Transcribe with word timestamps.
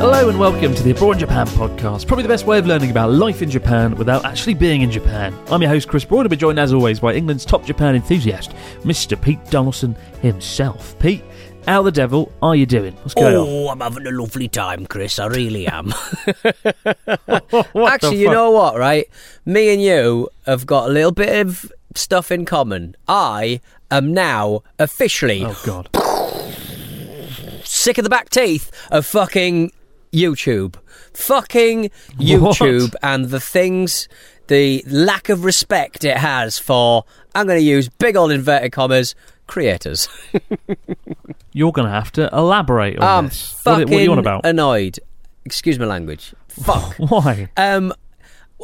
Hello 0.00 0.30
and 0.30 0.40
welcome 0.40 0.74
to 0.74 0.82
the 0.82 0.92
Abroad 0.92 1.12
in 1.12 1.18
Japan 1.18 1.46
podcast. 1.48 2.06
Probably 2.06 2.22
the 2.22 2.28
best 2.28 2.46
way 2.46 2.58
of 2.58 2.66
learning 2.66 2.90
about 2.90 3.12
life 3.12 3.42
in 3.42 3.50
Japan 3.50 3.94
without 3.96 4.24
actually 4.24 4.54
being 4.54 4.80
in 4.80 4.90
Japan. 4.90 5.38
I'm 5.48 5.60
your 5.60 5.68
host 5.68 5.88
Chris 5.88 6.06
Broad 6.06 6.20
and 6.20 6.30
be 6.30 6.38
joined 6.38 6.58
as 6.58 6.72
always 6.72 7.00
by 7.00 7.12
England's 7.12 7.44
top 7.44 7.66
Japan 7.66 7.94
enthusiast, 7.94 8.52
Mr. 8.82 9.20
Pete 9.20 9.44
Donaldson 9.50 9.94
himself. 10.22 10.98
Pete, 11.00 11.22
how 11.68 11.82
the 11.82 11.92
devil 11.92 12.32
are 12.40 12.56
you 12.56 12.64
doing? 12.64 12.94
What's 12.94 13.12
going 13.12 13.36
on? 13.36 13.46
Oh, 13.46 13.68
I'm 13.68 13.80
having 13.80 14.06
a 14.06 14.10
lovely 14.10 14.48
time, 14.48 14.86
Chris. 14.86 15.18
I 15.18 15.26
really 15.26 15.66
am. 15.66 15.92
Actually, 17.76 18.22
you 18.22 18.30
know 18.30 18.52
what, 18.52 18.78
right? 18.78 19.06
Me 19.44 19.70
and 19.70 19.82
you 19.82 20.30
have 20.46 20.64
got 20.64 20.88
a 20.88 20.92
little 20.92 21.12
bit 21.12 21.46
of 21.46 21.70
stuff 21.94 22.32
in 22.32 22.46
common. 22.46 22.96
I 23.06 23.60
am 23.90 24.14
now 24.14 24.62
officially 24.78 25.44
Oh 25.44 25.60
god. 25.66 25.90
sick 27.64 27.98
of 27.98 28.04
the 28.04 28.10
back 28.10 28.30
teeth 28.30 28.70
of 28.90 29.04
fucking 29.04 29.72
YouTube. 30.12 30.76
Fucking 31.14 31.90
YouTube 32.18 32.94
and 33.02 33.26
the 33.26 33.40
things, 33.40 34.08
the 34.48 34.82
lack 34.86 35.28
of 35.28 35.44
respect 35.44 36.04
it 36.04 36.16
has 36.16 36.58
for, 36.58 37.04
I'm 37.34 37.46
going 37.46 37.58
to 37.60 37.64
use 37.64 37.88
big 37.88 38.16
old 38.16 38.30
inverted 38.32 38.72
commas, 38.72 39.14
creators. 39.46 40.08
You're 41.52 41.72
gonna 41.72 41.90
have 41.90 42.12
to 42.12 42.28
elaborate 42.32 42.98
on 42.98 43.02
I'm 43.18 43.24
this. 43.28 43.52
What, 43.64 43.78
fucking 43.78 43.90
what 43.90 44.00
are 44.00 44.04
you 44.04 44.12
on 44.12 44.18
about? 44.20 44.46
annoyed. 44.46 45.00
Excuse 45.44 45.78
my 45.80 45.86
language. 45.86 46.32
Fuck. 46.48 46.94
Why? 46.98 47.48
Um, 47.56 47.92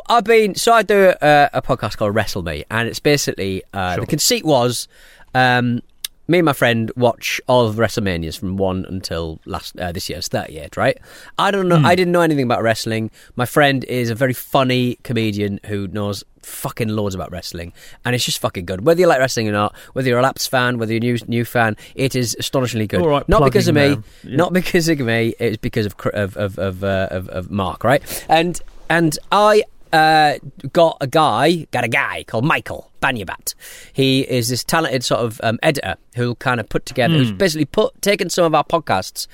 I've 0.09 0.23
been 0.25 0.55
so 0.55 0.73
I 0.73 0.83
do 0.83 1.13
a, 1.21 1.51
a 1.55 1.63
podcast 1.63 1.97
called 1.97 2.15
Wrestle 2.15 2.43
Me, 2.45 2.65
and 2.71 2.87
it's 2.89 3.01
basically 3.01 3.65
uh, 3.75 3.95
Sure. 3.95 4.01
the 4.03 4.07
conceit 4.07 4.45
was, 4.45 4.87
um, 5.35 5.81
me 6.29 6.39
and 6.39 6.45
my 6.45 6.53
friend 6.53 6.91
watch 6.97 7.41
all 7.47 7.67
of 7.67 7.77
the 7.77 7.83
WrestleManias 7.83 8.39
from 8.39 8.57
one 8.57 8.85
until 8.89 9.41
last 9.45 9.79
uh, 9.79 9.93
this 9.93 10.09
year's 10.09 10.29
38th, 10.29 10.77
right? 10.77 10.99
I 11.39 11.51
don't 11.51 11.69
know. 11.69 11.77
I 11.77 11.95
didn't 11.95 12.13
know 12.13 12.21
anything 12.21 12.45
about 12.45 12.63
wrestling. 12.63 13.11
My 13.37 13.47
friend 13.47 13.85
is 13.85 14.11
a 14.11 14.15
very 14.15 14.33
funny 14.33 14.99
comedian 15.03 15.61
who 15.67 15.87
knows 15.89 16.25
fucking 16.43 16.89
loads 16.89 17.15
about 17.15 17.31
wrestling, 17.31 17.73
and 18.05 18.15
it's 18.15 18.25
just 18.25 18.39
fucking 18.39 18.65
good. 18.65 18.85
Whether 18.85 19.01
you 19.01 19.07
like 19.07 19.19
wrestling 19.19 19.49
or 19.49 19.53
not, 19.53 19.75
whether 19.93 20.09
you're 20.09 20.19
a 20.19 20.23
Laps 20.23 20.47
fan, 20.47 20.79
whether 20.79 20.93
you're 20.93 20.99
a 20.99 21.19
new 21.19 21.19
new 21.27 21.45
fan, 21.45 21.77
it 21.95 22.15
is 22.17 22.37
astonishingly 22.39 22.87
good. 22.87 23.01
All 23.01 23.09
right, 23.09 23.29
not 23.29 23.45
because 23.45 23.69
of 23.69 23.75
me. 23.75 23.99
Yeah. 24.23 24.37
not 24.37 24.53
because 24.53 24.89
of 24.89 24.99
me. 25.01 25.35
It's 25.39 25.57
because 25.57 25.87
of 25.87 25.95
of 26.13 26.37
of 26.37 26.59
of, 26.59 26.85
uh, 26.85 27.09
of, 27.11 27.29
of 27.29 27.51
Mark, 27.51 27.85
right? 27.85 28.27
And 28.29 28.61
and 28.89 29.19
I 29.31 29.65
uh, 29.93 30.39
got 30.73 30.99
a 31.01 31.07
guy, 31.07 31.67
got 31.71 31.85
a 31.85 31.89
guy 31.89 32.25
called 32.25 32.45
Michael 32.45 32.91
Banyabat. 33.01 33.55
He 33.93 34.21
is 34.23 34.49
this 34.49 34.65
talented 34.65 35.05
sort 35.05 35.21
of 35.21 35.41
um, 35.43 35.59
editor 35.63 35.97
who 36.17 36.35
kind 36.37 36.61
of 36.61 36.69
put 36.69 36.87
together, 36.87 37.15
who's 37.15 37.33
basically 37.33 37.67
put 37.67 38.01
taken 38.03 38.31
some 38.31 38.45
of 38.45 38.55
our 38.55 38.65
podcasts 38.65 39.27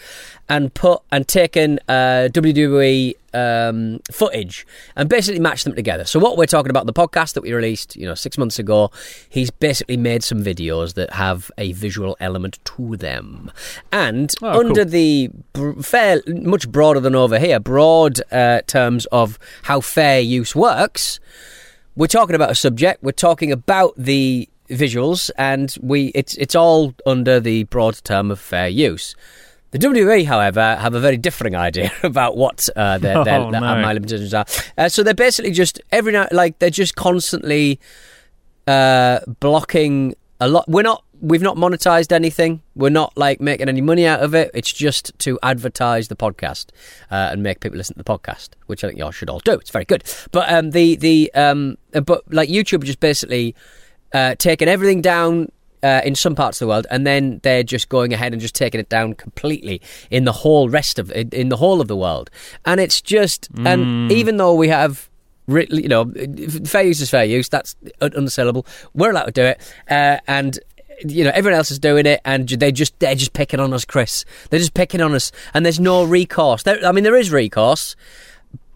and 0.49 0.73
put 0.75 1.01
and 1.13 1.27
taken 1.29 1.79
uh, 1.89 2.29
WWE 2.33 3.15
um, 3.35 4.01
footage 4.11 4.67
and 4.97 5.09
basically 5.09 5.41
matched 5.41 5.65
them 5.65 5.75
together. 5.75 6.05
So 6.05 6.19
what 6.19 6.37
we're 6.37 6.47
talking 6.47 6.71
about, 6.71 6.87
the 6.87 6.93
podcast 6.93 7.35
that 7.35 7.43
we 7.43 7.53
released, 7.53 7.97
you 7.97 8.05
know, 8.07 8.15
six 8.15 8.37
months 8.37 8.59
ago, 8.59 8.91
he's 9.29 9.51
basically 9.51 9.97
made 9.97 10.23
some 10.25 10.43
videos 10.43 10.95
that 10.95 11.13
have 11.15 11.51
a 11.57 11.73
visual 11.73 12.17
element 12.21 12.59
to 12.65 12.97
them, 12.97 13.51
and 13.93 14.33
Oh, 14.43 14.53
cool. 14.53 14.67
under 14.67 14.85
the 14.85 15.31
br- 15.53 15.81
fair, 15.81 16.21
much 16.27 16.69
broader 16.71 17.01
than 17.01 17.15
over 17.15 17.39
here, 17.39 17.61
broad 17.61 18.21
uh, 18.33 18.63
terms 18.67 19.07
of 19.07 19.39
how 19.63 19.81
fair 19.81 20.21
use 20.21 20.55
works. 20.57 21.21
We're 21.95 22.07
talking 22.07 22.35
about 22.35 22.51
a 22.51 22.55
subject. 22.55 23.03
We're 23.03 23.13
talking 23.13 23.53
about 23.53 23.95
the 23.97 24.49
visuals, 24.71 25.31
and 25.37 25.75
we 25.83 26.07
it's 26.15 26.35
it's 26.37 26.55
all 26.55 26.95
under 27.07 27.39
the 27.41 27.65
broad 27.65 28.03
term 28.05 28.31
of 28.31 28.41
fair 28.41 28.69
use. 28.69 29.15
The 29.73 29.79
WWE, 29.79 30.27
however, 30.27 30.77
have 30.77 30.95
a 30.95 31.01
very 31.01 31.17
differing 31.17 31.57
idea 31.57 31.91
about 32.03 32.37
what 32.37 32.69
uh, 32.77 32.99
their, 32.99 33.25
their, 33.25 33.41
Oh, 33.41 33.51
their 33.51 33.61
no. 33.61 33.83
my 33.83 33.93
limitations 33.93 34.35
are. 34.35 34.45
Uh, 34.77 34.89
so 34.89 35.03
they're 35.03 35.15
basically 35.15 35.51
just 35.51 35.81
every 35.91 36.13
night, 36.13 36.31
like 36.33 36.59
they're 36.59 36.69
just 36.71 36.95
constantly 36.95 37.81
uh, 38.67 39.21
blocking 39.41 40.15
a 40.41 40.49
lot. 40.49 40.69
We're 40.69 40.83
not. 40.83 41.05
We've 41.23 41.41
not 41.41 41.57
monetized 41.57 42.11
anything. 42.11 42.63
We're 42.75 42.91
not 42.91 43.17
like 43.17 43.41
making 43.41 43.69
any 43.69 43.81
money 43.81 44.07
out 44.07 44.21
of 44.21 44.35
it. 44.35 44.51
It's 44.53 44.73
just 44.73 45.17
to 45.21 45.39
advertise 45.41 46.09
the 46.09 46.17
podcast 46.17 46.71
uh, 47.13 47.31
and 47.31 47.45
make 47.45 47.61
people 47.61 47.79
listen 47.79 47.95
to 47.95 48.03
the 48.03 48.05
podcast, 48.05 48.51
which 48.67 48.83
I 48.83 48.89
think 48.89 48.99
y'all 48.99 49.13
should 49.13 49.31
all 49.31 49.39
do. 49.39 49.53
It's 49.53 49.71
very 49.71 49.85
good. 49.85 50.03
But 50.33 50.53
um, 50.53 50.73
the 50.73 50.97
the 50.97 51.33
um, 51.35 51.79
uh, 51.95 52.01
but 52.01 52.25
like 52.33 52.49
YouTube 52.49 52.83
just 52.83 52.99
basically 52.99 53.55
uh, 54.13 54.35
taking 54.35 54.69
everything 54.69 55.01
down. 55.01 55.51
Uh, 55.85 56.01
in 56.05 56.15
some 56.15 56.37
parts 56.37 56.61
of 56.61 56.67
the 56.67 56.69
world, 56.69 56.87
and 56.93 57.05
then 57.05 57.41
they're 57.43 57.65
just 57.65 57.89
going 57.89 58.13
ahead 58.13 58.33
and 58.33 58.41
just 58.41 58.55
taking 58.55 58.79
it 58.79 58.89
down 58.89 59.15
completely 59.15 59.81
in 60.13 60.23
the 60.23 60.31
whole 60.31 60.69
rest 60.69 60.97
of 60.97 61.11
in, 61.11 61.29
in 61.31 61.49
the 61.49 61.57
whole 61.57 61.81
of 61.81 61.89
the 61.89 61.97
world, 61.97 62.31
and 62.65 62.81
it's 62.81 63.03
just 63.03 63.49
and 63.67 64.13
even 64.13 64.37
though 64.37 64.55
we 64.55 64.69
have 64.69 65.11
you 65.49 65.89
know, 65.89 66.11
fair 66.65 66.83
use 66.83 67.01
is 67.01 67.11
fair 67.11 67.25
use. 67.25 67.49
That's 67.49 67.75
un- 68.01 68.15
unassailable. 68.15 68.67
We're 68.95 69.11
allowed 69.11 69.27
to 69.27 69.33
do 69.33 69.43
it, 69.43 69.61
uh, 69.91 70.19
and 70.27 70.59
you 71.05 71.25
know 71.25 71.33
everyone 71.35 71.57
else 71.59 71.71
is 71.71 71.79
doing 71.79 72.07
it, 72.07 72.21
and 72.25 72.49
they 72.49 72.73
just 72.73 72.99
they're 72.99 73.15
just 73.15 73.33
picking 73.33 73.61
on 73.61 73.73
us, 73.73 73.85
Chris. 73.85 74.25
They're 74.51 74.61
just 74.61 74.75
picking 74.75 75.01
on 75.01 75.15
us, 75.15 75.33
and 75.55 75.65
there's 75.65 75.81
no 75.81 76.05
recourse. 76.05 76.63
There, 76.63 76.85
I 76.85 76.93
mean, 76.93 77.05
there 77.05 77.17
is 77.17 77.31
recourse. 77.31 77.97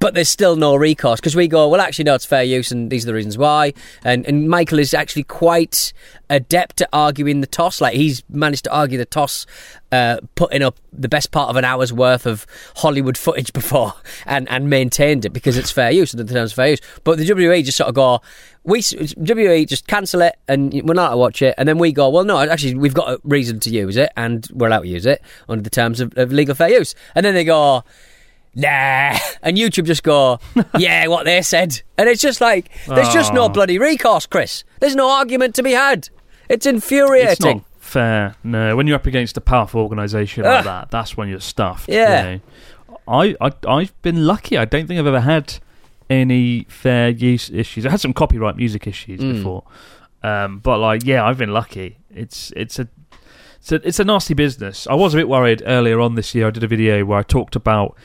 But 0.06 0.14
there's 0.14 0.28
still 0.28 0.54
no 0.54 0.76
recourse 0.76 1.18
because 1.18 1.34
we 1.34 1.48
go, 1.48 1.68
well, 1.68 1.80
actually, 1.80 2.04
no, 2.04 2.14
it's 2.14 2.24
fair 2.24 2.44
use, 2.44 2.70
and 2.70 2.92
these 2.92 3.04
are 3.04 3.08
the 3.08 3.14
reasons 3.14 3.36
why. 3.36 3.72
And, 4.04 4.24
and 4.24 4.48
Michael 4.48 4.78
is 4.78 4.94
actually 4.94 5.24
quite 5.24 5.92
adept 6.30 6.80
at 6.80 6.88
arguing 6.92 7.40
the 7.40 7.48
toss. 7.48 7.80
Like, 7.80 7.94
he's 7.94 8.22
managed 8.28 8.62
to 8.66 8.72
argue 8.72 8.98
the 8.98 9.04
toss, 9.04 9.46
uh, 9.90 10.18
putting 10.36 10.62
up 10.62 10.78
the 10.92 11.08
best 11.08 11.32
part 11.32 11.50
of 11.50 11.56
an 11.56 11.64
hour's 11.64 11.92
worth 11.92 12.24
of 12.24 12.46
Hollywood 12.76 13.18
footage 13.18 13.52
before 13.52 13.94
and, 14.26 14.48
and 14.48 14.70
maintained 14.70 15.24
it 15.24 15.30
because 15.30 15.58
it's 15.58 15.72
fair 15.72 15.90
use, 15.90 16.12
the 16.12 16.22
terms 16.22 16.52
of 16.52 16.54
fair 16.54 16.68
use. 16.68 16.80
But 17.02 17.18
the 17.18 17.26
WWE 17.26 17.64
just 17.64 17.76
sort 17.76 17.88
of 17.88 17.96
go, 17.96 18.20
we 18.62 18.82
WWE 18.82 19.66
just 19.66 19.88
cancel 19.88 20.22
it 20.22 20.36
and 20.46 20.72
we're 20.84 20.94
not 20.94 21.06
allowed 21.06 21.10
to 21.10 21.16
watch 21.16 21.42
it, 21.42 21.56
and 21.58 21.68
then 21.68 21.78
we 21.78 21.90
go, 21.90 22.10
well, 22.10 22.22
no, 22.22 22.38
actually, 22.38 22.76
we've 22.76 22.94
got 22.94 23.10
a 23.10 23.20
reason 23.24 23.58
to 23.58 23.70
use 23.70 23.96
it, 23.96 24.12
and 24.16 24.46
we're 24.52 24.68
allowed 24.68 24.82
to 24.82 24.88
use 24.88 25.04
it 25.04 25.20
under 25.48 25.64
the 25.64 25.68
terms 25.68 25.98
of, 25.98 26.16
of 26.16 26.30
legal 26.30 26.54
fair 26.54 26.70
use. 26.70 26.94
And 27.16 27.26
then 27.26 27.34
they 27.34 27.42
go, 27.42 27.82
nah. 28.56 29.16
And 29.42 29.56
YouTube 29.56 29.84
just 29.84 30.02
go, 30.02 30.40
yeah, 30.78 31.06
what 31.06 31.24
they 31.24 31.40
said. 31.42 31.80
And 31.96 32.08
it's 32.08 32.20
just 32.20 32.40
like, 32.40 32.70
there's 32.88 33.12
just 33.12 33.32
no 33.32 33.44
Oh. 33.44 33.48
bloody 33.48 33.78
recourse, 33.78 34.26
Chris. 34.26 34.64
There's 34.80 34.96
no 34.96 35.08
argument 35.10 35.54
to 35.56 35.62
be 35.62 35.72
had. 35.72 36.08
It's 36.48 36.66
infuriating. 36.66 37.30
It's 37.32 37.40
not 37.44 37.62
fair. 37.78 38.34
No, 38.42 38.74
when 38.76 38.86
you're 38.88 38.96
up 38.96 39.06
against 39.06 39.36
a 39.36 39.40
powerful 39.40 39.80
organisation 39.82 40.42
like 40.44 40.58
Ugh. 40.60 40.64
that, 40.64 40.90
that's 40.90 41.16
when 41.16 41.28
you're 41.28 41.38
stuffed. 41.40 41.88
Yeah. 41.88 42.30
you 42.32 42.40
know. 42.88 42.96
I, 43.08 43.36
I 43.40 43.52
I've 43.68 44.02
been 44.02 44.26
lucky. 44.26 44.56
I 44.58 44.64
don't 44.64 44.86
think 44.88 44.98
I've 44.98 45.06
ever 45.06 45.20
had 45.20 45.54
any 46.10 46.66
fair 46.68 47.08
use 47.10 47.50
issues. 47.50 47.86
I 47.86 47.90
had 47.90 48.00
some 48.00 48.12
copyright 48.12 48.56
music 48.56 48.86
issues 48.86 49.20
Mm. 49.20 49.32
before, 49.34 49.62
um, 50.24 50.58
but 50.58 50.78
like 50.78 51.04
yeah, 51.04 51.24
I've 51.24 51.38
been 51.38 51.52
lucky. 51.52 51.98
It's 52.14 52.52
it's 52.56 52.78
a 52.80 52.88
So 53.60 53.78
it's 53.84 54.00
a 54.00 54.04
nasty 54.04 54.34
business. 54.34 54.86
I 54.88 54.94
was 54.94 55.14
a 55.14 55.16
bit 55.18 55.28
worried 55.28 55.62
earlier 55.66 56.00
on 56.00 56.14
this 56.16 56.34
year. 56.34 56.48
I 56.48 56.50
did 56.50 56.64
a 56.64 56.68
video 56.68 57.04
where 57.04 57.18
I 57.18 57.22
talked 57.22 57.54
about 57.56 57.96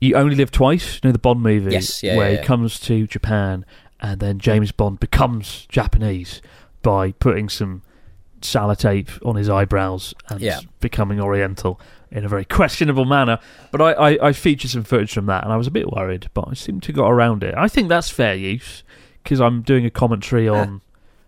You 0.00 0.14
Only 0.14 0.36
Live 0.36 0.50
Twice, 0.50 0.94
you 0.96 1.08
know, 1.08 1.12
the 1.12 1.18
Bond 1.18 1.42
movie, 1.42 1.72
Yes, 1.72 2.02
yeah, 2.02 2.16
where 2.16 2.32
yeah, 2.32 2.40
he 2.40 2.44
comes 2.46 2.78
to 2.80 3.06
Japan 3.06 3.64
and 4.00 4.20
then 4.20 4.38
James 4.38 4.72
Bond 4.72 5.00
becomes 5.00 5.66
Japanese 5.68 6.40
by 6.82 7.12
putting 7.12 7.48
some 7.48 7.82
sellotape 8.40 9.24
on 9.26 9.36
his 9.36 9.48
eyebrows 9.48 10.14
and 10.28 10.40
Yeah. 10.40 10.60
becoming 10.80 11.20
Oriental 11.20 11.80
in 12.10 12.24
a 12.24 12.28
very 12.28 12.44
questionable 12.44 13.04
manner. 13.04 13.38
But 13.70 13.82
I, 13.82 13.92
I, 13.92 14.28
I 14.28 14.32
featured 14.32 14.70
some 14.70 14.84
footage 14.84 15.12
from 15.12 15.26
that 15.26 15.44
and 15.44 15.52
I 15.52 15.56
was 15.56 15.66
a 15.66 15.72
bit 15.72 15.90
worried, 15.90 16.28
but 16.34 16.46
I 16.48 16.54
seem 16.54 16.80
to 16.80 16.92
got 16.92 17.08
around 17.10 17.42
it. 17.42 17.54
I 17.56 17.68
think 17.68 17.88
that's 17.88 18.08
fair 18.08 18.34
use 18.34 18.84
because 19.22 19.40
I'm 19.40 19.62
doing 19.62 19.84
a 19.84 19.90
commentary 19.90 20.48
ah. 20.48 20.54
on, 20.60 20.80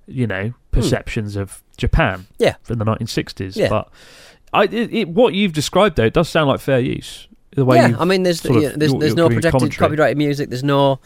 you 0.06 0.26
know, 0.26 0.54
perceptions 0.70 1.36
of 1.36 1.62
Japan. 1.76 2.26
Yeah. 2.38 2.54
in 2.68 2.78
the 2.78 2.84
1960s. 2.84 3.56
Yeah. 3.56 3.68
But 3.68 3.88
I, 4.52 4.64
it, 4.64 4.92
it, 4.92 5.08
what 5.08 5.34
you've 5.34 5.52
described, 5.52 5.96
though, 5.96 6.06
it 6.06 6.14
does 6.14 6.28
sound 6.28 6.48
like 6.48 6.60
fair 6.60 6.80
use. 6.80 7.26
The 7.56 7.64
way 7.64 7.76
yeah, 7.78 7.96
I 7.98 8.04
mean, 8.04 8.22
there's 8.22 8.40
sort 8.40 8.56
of- 8.56 8.62
you 8.62 8.68
know, 8.70 8.74
there's, 8.76 8.90
you're- 8.92 9.00
there's 9.00 9.14
you're 9.16 9.28
no 9.28 9.34
protected 9.34 9.52
commentary. 9.52 9.78
copyrighted 9.88 10.18
music. 10.18 10.50
There's 10.50 10.62
no. 10.64 11.00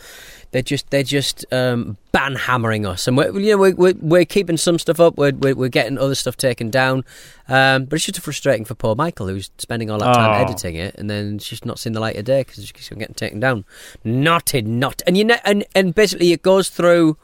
They're 0.50 0.62
just 0.62 0.88
they're 0.90 1.02
just 1.02 1.44
um, 1.52 1.96
ban 2.12 2.36
hammering 2.36 2.86
us, 2.86 3.08
and 3.08 3.16
we're 3.16 3.36
you 3.40 3.50
know 3.52 3.56
we're, 3.58 3.74
we're, 3.74 3.94
we're 4.00 4.24
keeping 4.24 4.56
some 4.56 4.78
stuff 4.78 5.00
up. 5.00 5.16
We're, 5.16 5.32
we're 5.32 5.56
we're 5.56 5.68
getting 5.68 5.98
other 5.98 6.14
stuff 6.14 6.36
taken 6.36 6.70
down, 6.70 7.04
um, 7.48 7.86
but 7.86 7.96
it's 7.96 8.04
just 8.04 8.20
frustrating 8.20 8.64
for 8.64 8.74
poor 8.76 8.94
Michael 8.94 9.26
who's 9.26 9.50
spending 9.58 9.90
all 9.90 9.98
that 9.98 10.14
time 10.14 10.30
Oh. 10.40 10.44
editing 10.44 10.76
it, 10.76 10.94
and 10.96 11.10
then 11.10 11.36
it's 11.36 11.48
just 11.48 11.66
not 11.66 11.80
seeing 11.80 11.92
the 11.92 11.98
light 11.98 12.14
of 12.16 12.24
day 12.24 12.42
because 12.42 12.58
it's 12.58 12.70
just 12.70 12.88
getting 12.96 13.14
taken 13.16 13.40
down. 13.40 13.64
Not 14.04 14.54
in 14.54 14.78
not, 14.78 15.02
and 15.08 15.16
you 15.16 15.24
know, 15.24 15.38
and 15.44 15.64
and 15.74 15.92
basically 15.92 16.30
it 16.30 16.42
goes 16.42 16.68
through. 16.68 17.16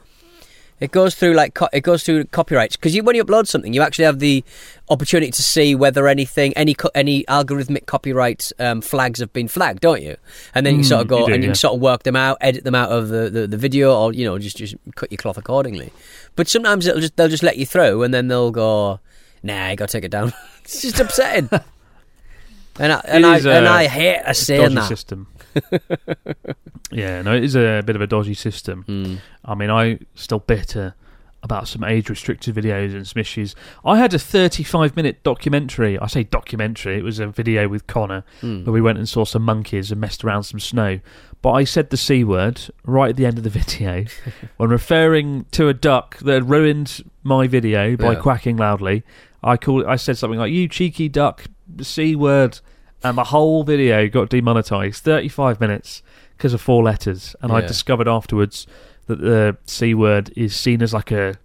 It 0.81 0.91
goes 0.91 1.13
through 1.15 1.33
like 1.35 1.53
co- 1.53 1.69
it 1.71 1.81
goes 1.81 2.03
through 2.03 2.25
copyrights 2.25 2.75
because 2.75 2.95
you, 2.95 3.03
when 3.03 3.15
you 3.15 3.23
upload 3.23 3.47
something, 3.47 3.71
you 3.71 3.81
actually 3.83 4.05
have 4.05 4.17
the 4.19 4.43
opportunity 4.89 5.31
to 5.31 5.43
see 5.43 5.75
whether 5.75 6.07
anything, 6.07 6.53
any 6.57 6.73
co- 6.73 6.89
any 6.95 7.23
algorithmic 7.25 7.85
copyright 7.85 8.51
um, 8.57 8.81
flags 8.81 9.19
have 9.19 9.31
been 9.31 9.47
flagged, 9.47 9.79
don't 9.81 10.01
you? 10.01 10.17
And 10.55 10.65
then 10.65 10.77
you 10.77 10.81
Mm, 10.81 10.87
sort 10.87 11.01
of 11.01 11.07
go 11.07 11.19
you 11.19 11.25
do, 11.27 11.33
and 11.33 11.43
you 11.43 11.47
yeah. 11.47 11.51
can 11.51 11.55
sort 11.55 11.75
of 11.75 11.81
work 11.81 12.01
them 12.01 12.15
out, 12.15 12.37
edit 12.41 12.63
them 12.63 12.73
out 12.75 12.89
of 12.91 13.09
the, 13.09 13.29
the, 13.29 13.45
the 13.47 13.57
video, 13.57 13.95
or 13.95 14.11
you 14.11 14.25
know 14.25 14.39
just 14.39 14.57
just 14.57 14.75
cut 14.95 15.11
your 15.11 15.17
cloth 15.19 15.37
accordingly. 15.37 15.93
But 16.35 16.47
sometimes 16.47 16.87
it'll 16.87 16.99
just 17.01 17.15
they'll 17.15 17.29
just 17.29 17.43
let 17.43 17.57
you 17.57 17.65
through, 17.67 18.01
and 18.01 18.11
then 18.11 18.27
they'll 18.27 18.49
go, 18.51 18.99
"Nah, 19.43 19.69
you 19.69 19.75
got 19.75 19.89
to 19.89 19.93
take 19.93 20.03
it 20.05 20.11
down." 20.11 20.33
it's 20.63 20.81
just 20.81 20.99
upsetting. 20.99 21.47
and 22.79 22.91
I 22.91 23.01
and 23.05 23.23
I 23.23 23.37
is, 23.37 23.45
and 23.45 23.67
uh, 23.67 23.71
I 23.71 23.85
hate 23.87 24.17
us 24.21 24.39
saying 24.39 24.73
that. 24.73 24.87
system. 24.87 25.27
yeah, 26.91 27.21
no, 27.21 27.33
it 27.35 27.43
is 27.43 27.55
a 27.55 27.81
bit 27.85 27.95
of 27.95 28.01
a 28.01 28.07
dodgy 28.07 28.33
system. 28.33 28.83
Mm. 28.87 29.17
I 29.45 29.55
mean, 29.55 29.69
I 29.69 29.99
still 30.15 30.39
bitter 30.39 30.95
about 31.43 31.67
some 31.67 31.83
age-restricted 31.83 32.53
videos 32.53 32.93
and 32.93 33.07
some 33.07 33.19
issues. 33.19 33.55
I 33.83 33.97
had 33.97 34.13
a 34.13 34.17
35-minute 34.17 35.23
documentary. 35.23 35.97
I 35.97 36.05
say 36.07 36.23
documentary; 36.23 36.97
it 36.97 37.03
was 37.03 37.19
a 37.19 37.27
video 37.27 37.67
with 37.67 37.87
Connor 37.87 38.23
Mm. 38.41 38.65
where 38.65 38.73
we 38.73 38.81
went 38.81 38.99
and 38.99 39.09
saw 39.09 39.25
some 39.25 39.41
monkeys 39.41 39.91
and 39.91 39.99
messed 39.99 40.23
around 40.23 40.43
some 40.43 40.59
snow. 40.59 40.99
But 41.41 41.53
I 41.53 41.63
said 41.63 41.89
the 41.89 41.97
c 41.97 42.23
word 42.23 42.61
right 42.85 43.09
at 43.09 43.15
the 43.15 43.25
end 43.25 43.39
of 43.39 43.43
the 43.43 43.49
video 43.61 44.05
when 44.57 44.69
referring 44.69 45.45
to 45.51 45.67
a 45.67 45.73
duck 45.73 46.17
that 46.19 46.33
had 46.33 46.49
ruined 46.49 47.03
my 47.23 47.47
video 47.47 47.95
by 47.97 48.13
Yeah. 48.13 48.19
quacking 48.19 48.57
loudly. 48.57 49.03
I 49.43 49.57
called. 49.57 49.85
I 49.85 49.95
said 49.95 50.17
something 50.19 50.37
like 50.39 50.51
"you 50.53 50.67
cheeky 50.67 51.09
duck," 51.09 51.45
the 51.67 51.83
c 51.83 52.15
word, 52.15 52.59
and 53.03 53.17
the 53.17 53.25
whole 53.25 53.63
video 53.63 54.07
got 54.07 54.29
demonetized. 54.29 55.03
Thirty-five 55.03 55.59
minutes 55.59 56.01
because 56.37 56.53
of 56.53 56.61
four 56.61 56.83
letters, 56.83 57.35
and 57.41 57.51
I 57.51 57.59
Yeah. 57.61 57.67
discovered 57.67 58.07
afterwards 58.07 58.65
that 59.07 59.19
the 59.21 59.57
c 59.65 59.93
word 59.93 60.31
is 60.35 60.55
seen 60.55 60.81
as 60.81 60.93
like 60.93 61.11
a 61.11 61.35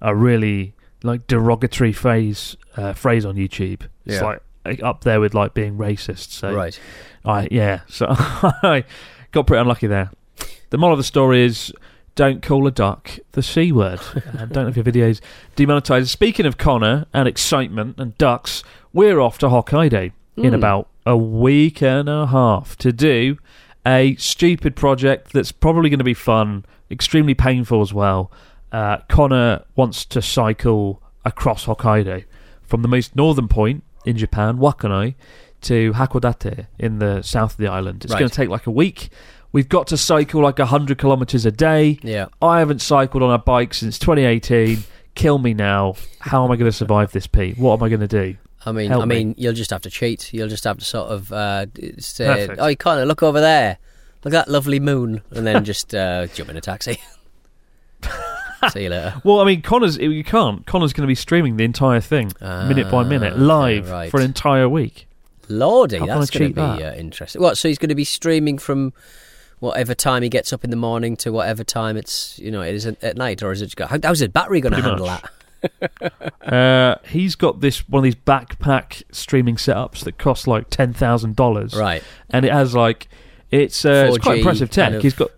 a 0.00 0.14
really 0.14 0.74
like 1.02 1.26
derogatory 1.26 1.92
phrase 1.92 2.56
uh, 2.76 2.92
phrase 2.92 3.24
on 3.24 3.36
YouTube. 3.36 3.82
It's 4.04 4.16
Yeah. 4.16 4.24
like 4.24 4.40
like, 4.64 4.82
up 4.82 5.04
there 5.04 5.20
with 5.20 5.32
like 5.34 5.54
being 5.54 5.78
racist. 5.78 6.30
So 6.32 6.52
Right. 6.54 6.78
I 7.24 7.48
yeah, 7.50 7.80
so 7.88 8.06
I 8.10 8.84
got 9.32 9.46
pretty 9.46 9.60
unlucky 9.60 9.86
there. 9.86 10.10
The 10.70 10.78
moral 10.78 10.94
of 10.94 10.98
the 10.98 11.04
story 11.04 11.44
is 11.44 11.72
don't 12.16 12.40
call 12.42 12.66
a 12.66 12.70
duck 12.70 13.10
the 13.32 13.42
c 13.42 13.70
word, 13.72 14.00
and 14.38 14.50
don't 14.50 14.66
have 14.66 14.76
your 14.76 14.84
videos 14.84 15.20
demonetized. 15.54 16.08
Speaking 16.10 16.46
of 16.46 16.56
Connor 16.58 17.06
and 17.14 17.28
excitement 17.28 17.98
and 18.00 18.16
ducks, 18.18 18.62
we're 18.92 19.20
off 19.20 19.38
to 19.38 19.46
Hokkaido 19.48 20.12
in 20.36 20.50
Mm. 20.52 20.54
about 20.54 20.88
a 21.06 21.16
week 21.16 21.82
and 21.82 22.08
a 22.08 22.26
half 22.26 22.76
to 22.78 22.92
do 22.92 23.38
a 23.86 24.16
stupid 24.16 24.74
project 24.74 25.32
that's 25.32 25.52
probably 25.52 25.88
going 25.88 25.98
to 26.00 26.04
be 26.04 26.14
fun, 26.14 26.64
extremely 26.90 27.34
painful 27.34 27.80
as 27.80 27.94
well. 27.94 28.30
Uh, 28.72 28.98
Connor 29.08 29.64
wants 29.76 30.04
to 30.06 30.20
cycle 30.20 31.00
across 31.24 31.66
Hokkaido 31.66 32.24
from 32.62 32.82
the 32.82 32.88
most 32.88 33.14
northern 33.14 33.46
point 33.48 33.84
in 34.04 34.16
Japan, 34.16 34.58
Wakkanai, 34.58 35.14
to 35.62 35.92
Hakodate 35.92 36.66
in 36.78 36.98
the 36.98 37.22
south 37.22 37.52
of 37.52 37.56
the 37.58 37.68
island. 37.68 38.04
It's 38.04 38.12
Right. 38.12 38.18
going 38.18 38.28
to 38.28 38.34
take 38.36 38.48
like 38.48 38.66
a 38.66 38.70
week. 38.72 39.08
We've 39.52 39.68
got 39.68 39.86
to 39.88 39.96
cycle 39.96 40.42
like 40.42 40.58
100 40.58 40.98
kilometres 40.98 41.46
a 41.46 41.52
day. 41.52 41.98
Yeah. 42.02 42.26
I 42.42 42.58
haven't 42.58 42.82
cycled 42.82 43.22
on 43.22 43.32
a 43.32 43.38
bike 43.38 43.72
since 43.72 43.98
2018. 43.98 44.82
Kill 45.14 45.38
me 45.38 45.54
now. 45.54 45.94
How 46.18 46.44
am 46.44 46.50
I 46.50 46.56
going 46.56 46.70
to 46.70 46.76
survive 46.76 47.12
this, 47.12 47.26
Pete? 47.26 47.56
What 47.56 47.78
am 47.78 47.82
I 47.84 47.88
going 47.88 48.00
to 48.00 48.08
do? 48.08 48.36
I 48.66 48.72
mean, 48.72 48.90
Help 48.90 49.02
I 49.02 49.06
me. 49.06 49.14
mean, 49.16 49.34
you'll 49.38 49.52
just 49.54 49.70
have 49.70 49.82
to 49.82 49.90
cheat. 49.90 50.32
You'll 50.34 50.48
just 50.48 50.64
have 50.64 50.78
to 50.78 50.84
sort 50.84 51.08
of 51.10 51.32
uh, 51.32 51.66
say, 51.98 52.26
Perfect. 52.26 52.60
"Oh, 52.60 52.66
you 52.66 52.76
can't 52.76 53.06
look 53.06 53.22
over 53.22 53.40
there. 53.40 53.78
Look 54.24 54.34
at 54.34 54.46
that 54.46 54.52
lovely 54.52 54.80
moon," 54.80 55.22
and 55.30 55.46
then 55.46 55.64
just 55.64 55.94
uh, 55.94 56.26
jump 56.34 56.50
in 56.50 56.56
a 56.56 56.60
taxi. 56.60 56.98
See 58.72 58.84
you 58.84 58.88
later. 58.90 59.20
Well, 59.22 59.40
I 59.40 59.44
mean, 59.44 59.62
Connor's 59.62 59.96
you 59.98 60.24
can't. 60.24 60.66
Connor's 60.66 60.92
going 60.92 61.02
to 61.02 61.08
be 61.08 61.14
streaming 61.14 61.56
the 61.56 61.64
entire 61.64 62.00
thing, 62.00 62.32
minute 62.40 62.90
by 62.90 63.04
minute, 63.04 63.34
Ah, 63.36 63.40
live 63.40 63.90
right. 63.90 64.10
for 64.10 64.18
an 64.18 64.24
entire 64.24 64.68
week. 64.68 65.06
Lordy, 65.48 65.98
How 65.98 66.06
that's 66.06 66.30
going 66.30 66.52
to 66.54 66.76
be 66.76 66.84
uh, 66.84 66.94
interesting. 66.94 67.40
What? 67.40 67.56
So 67.58 67.68
he's 67.68 67.78
going 67.78 67.90
to 67.90 67.94
be 67.94 68.04
streaming 68.04 68.58
from 68.58 68.92
whatever 69.60 69.94
time 69.94 70.22
he 70.22 70.28
gets 70.28 70.52
up 70.52 70.64
in 70.64 70.70
the 70.70 70.76
morning 70.76 71.16
to 71.16 71.30
whatever 71.32 71.62
time 71.64 71.96
it's 71.96 72.38
you 72.40 72.50
know 72.50 72.62
it 72.62 72.74
is 72.74 72.86
at, 72.86 73.16
night, 73.16 73.42
or 73.42 73.52
is 73.52 73.62
it? 73.62 73.72
How, 73.78 73.98
how's 74.02 74.18
his 74.18 74.28
battery 74.30 74.60
going 74.60 74.74
to 74.74 74.82
handle 74.82 75.06
much. 75.06 75.22
that? 75.22 75.30
Uh, 76.42 76.94
he's 77.08 77.34
got 77.34 77.60
this 77.60 77.88
one 77.88 78.00
of 78.00 78.04
these 78.04 78.14
backpack 78.14 79.02
streaming 79.10 79.56
setups 79.56 80.04
that 80.04 80.16
cost 80.16 80.46
like 80.46 80.70
ten 80.70 80.92
thousand 80.92 81.34
dollars, 81.34 81.74
Right. 81.74 82.02
and 82.30 82.44
it 82.44 82.52
has 82.52 82.72
like 82.74 83.08
it's 83.50 83.84
uh, 83.84 84.06
it's 84.08 84.18
quite 84.18 84.38
impressive 84.38 84.70
tech. 84.70 84.84
kind 84.86 84.94
of- 84.96 85.02
He's 85.02 85.14
got 85.14 85.30